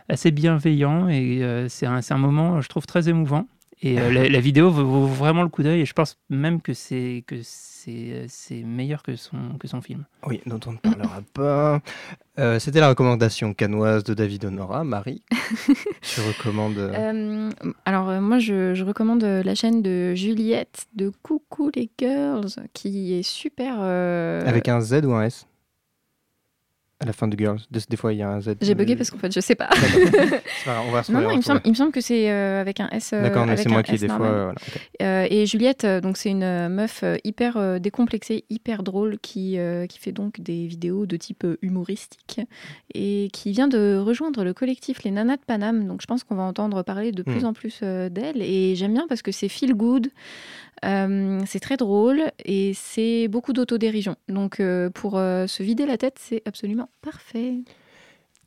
[0.08, 3.46] assez bienveillant et c'est un moment, je trouve, très émouvant.
[3.80, 6.74] Et euh, la, la vidéo vaut, vraiment le coup d'œil et je pense même que
[6.74, 10.04] c'est que c'est c'est meilleur que son que son film.
[10.26, 11.80] Oui, dont on ne parlera pas.
[12.40, 14.82] Euh, C'était la recommandation canoise de David Honora.
[14.82, 15.22] Marie,
[16.02, 16.76] tu recommandes.
[16.78, 17.50] euh,
[17.84, 23.22] alors moi je, je recommande la chaîne de Juliette de Coucou les Girls qui est
[23.22, 23.76] super.
[23.78, 25.46] euh, Avec un Z ou un S?
[27.00, 27.60] À la fin de Girls.
[27.70, 28.56] Des, des fois, il y a un Z.
[28.60, 29.68] J'ai bugué parce qu'en fait je sais pas.
[30.88, 32.80] On va se non, non, il me, semble, il me semble que c'est euh, avec
[32.80, 33.12] un S.
[33.12, 34.32] euh, D'accord, mais c'est moi qui, S des fois, normal.
[34.34, 34.80] euh, voilà, ok.
[35.02, 39.18] Euh, et Juliette, euh, donc c'est une euh, meuf euh, hyper euh, décomplexée, hyper drôle,
[39.20, 42.40] qui, euh, qui fait donc des vidéos de type euh, humoristique
[42.94, 45.86] et qui vient de rejoindre le collectif Les Nanas de Paname.
[45.86, 47.46] Donc je pense qu'on va entendre parler de plus Hmm.
[47.46, 48.42] en plus euh, d'elle.
[48.42, 50.08] Et j'aime bien parce que c'est feel good,
[50.84, 54.16] euh, c'est très drôle et c'est beaucoup d'autodérision.
[54.28, 57.54] Donc euh, pour euh, se vider la tête, c'est absolument parfait.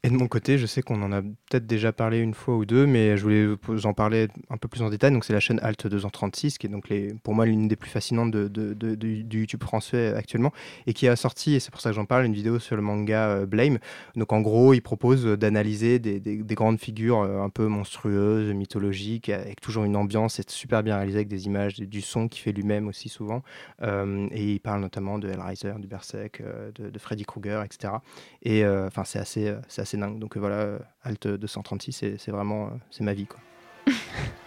[0.04, 2.66] Et de mon côté, je sais qu'on en a peut-être déjà parlé une fois ou
[2.66, 5.12] deux, mais je voulais vous en parler un peu plus en détail.
[5.12, 6.92] Donc, c'est la chaîne Alt 236, qui est donc
[7.22, 10.52] pour moi l'une des plus fascinantes de, du YouTube français actuellement,
[10.88, 12.82] et qui a sorti, et c'est pour ça que j'en parle, une vidéo sur le
[12.82, 13.78] manga euh, Blame.
[14.16, 18.52] Donc, en gros, il propose d'analyser des, des- des grandes figures euh, un peu monstrueuses,
[18.56, 22.42] mythologiques, avec toujours une ambiance, c'est super bien réalisé avec des images, du son qu'il
[22.42, 23.44] fait lui-même aussi souvent.
[23.84, 26.42] Euh, et il parle notamment de Hellraiser, du Berserk,
[26.74, 27.94] de, Freddy Krueger, etc.
[28.42, 29.54] Et enfin, c'est assez,
[29.92, 30.20] assez dingue.
[30.20, 33.40] Donc euh, voilà, euh, Alt 236, c'est vraiment, euh, c'est ma vie, quoi.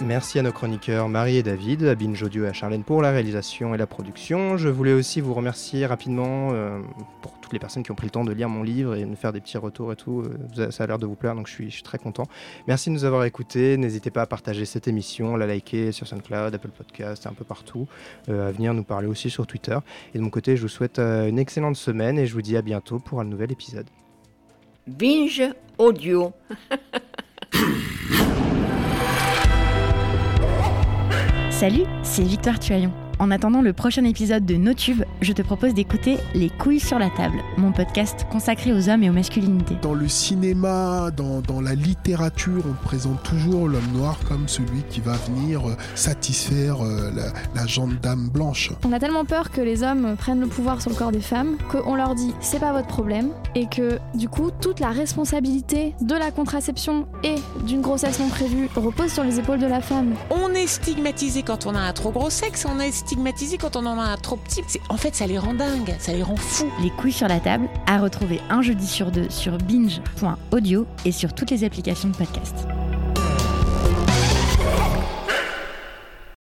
[0.00, 3.10] Merci à nos chroniqueurs Marie et David, à Binge Audio et à Charlène pour la
[3.10, 4.56] réalisation et la production.
[4.56, 6.78] Je voulais aussi vous remercier rapidement euh,
[7.20, 9.06] pour toutes les personnes qui ont pris le temps de lire mon livre et de
[9.06, 10.22] me faire des petits retours et tout.
[10.58, 12.26] Euh, Ça a l'air de vous plaire, donc je suis, très content.
[12.68, 13.76] Merci de nous avoir écoutés.
[13.76, 17.88] N'hésitez pas à partager cette émission, la liker sur SoundCloud, Apple Podcast, un peu partout.
[18.28, 19.76] euh, à venir nous parler aussi sur Twitter.
[20.14, 22.62] Et de mon côté, je vous souhaite une excellente semaine et je vous dis à
[22.62, 23.86] bientôt pour un nouvel épisode.
[24.86, 25.42] Binge
[25.76, 26.32] audio.
[31.58, 32.92] Salut, c'est Victoire Tuaillon.
[33.20, 37.10] En attendant le prochain épisode de NoTube, je te propose d'écouter Les couilles sur la
[37.10, 39.74] table, mon podcast consacré aux hommes et aux masculinités.
[39.82, 45.00] Dans le cinéma, dans, dans la littérature, on présente toujours l'homme noir comme celui qui
[45.00, 48.70] va venir euh, satisfaire euh, la, la dame blanche.
[48.84, 51.56] On a tellement peur que les hommes prennent le pouvoir sur le corps des femmes
[51.72, 56.14] qu'on leur dit c'est pas votre problème et que du coup toute la responsabilité de
[56.14, 57.34] la contraception et
[57.66, 60.14] d'une grossesse non prévue repose sur les épaules de la femme.
[60.30, 63.86] On est stigmatisé quand on a un trop gros sexe, on est stigmatisé quand on
[63.86, 64.62] en a un trop petit.
[64.90, 66.70] En fait, ça les rend dingues, ça les rend fous.
[66.82, 71.32] Les couilles sur la table, à retrouver un jeudi sur deux sur binge.audio et sur
[71.32, 72.66] toutes les applications de podcast.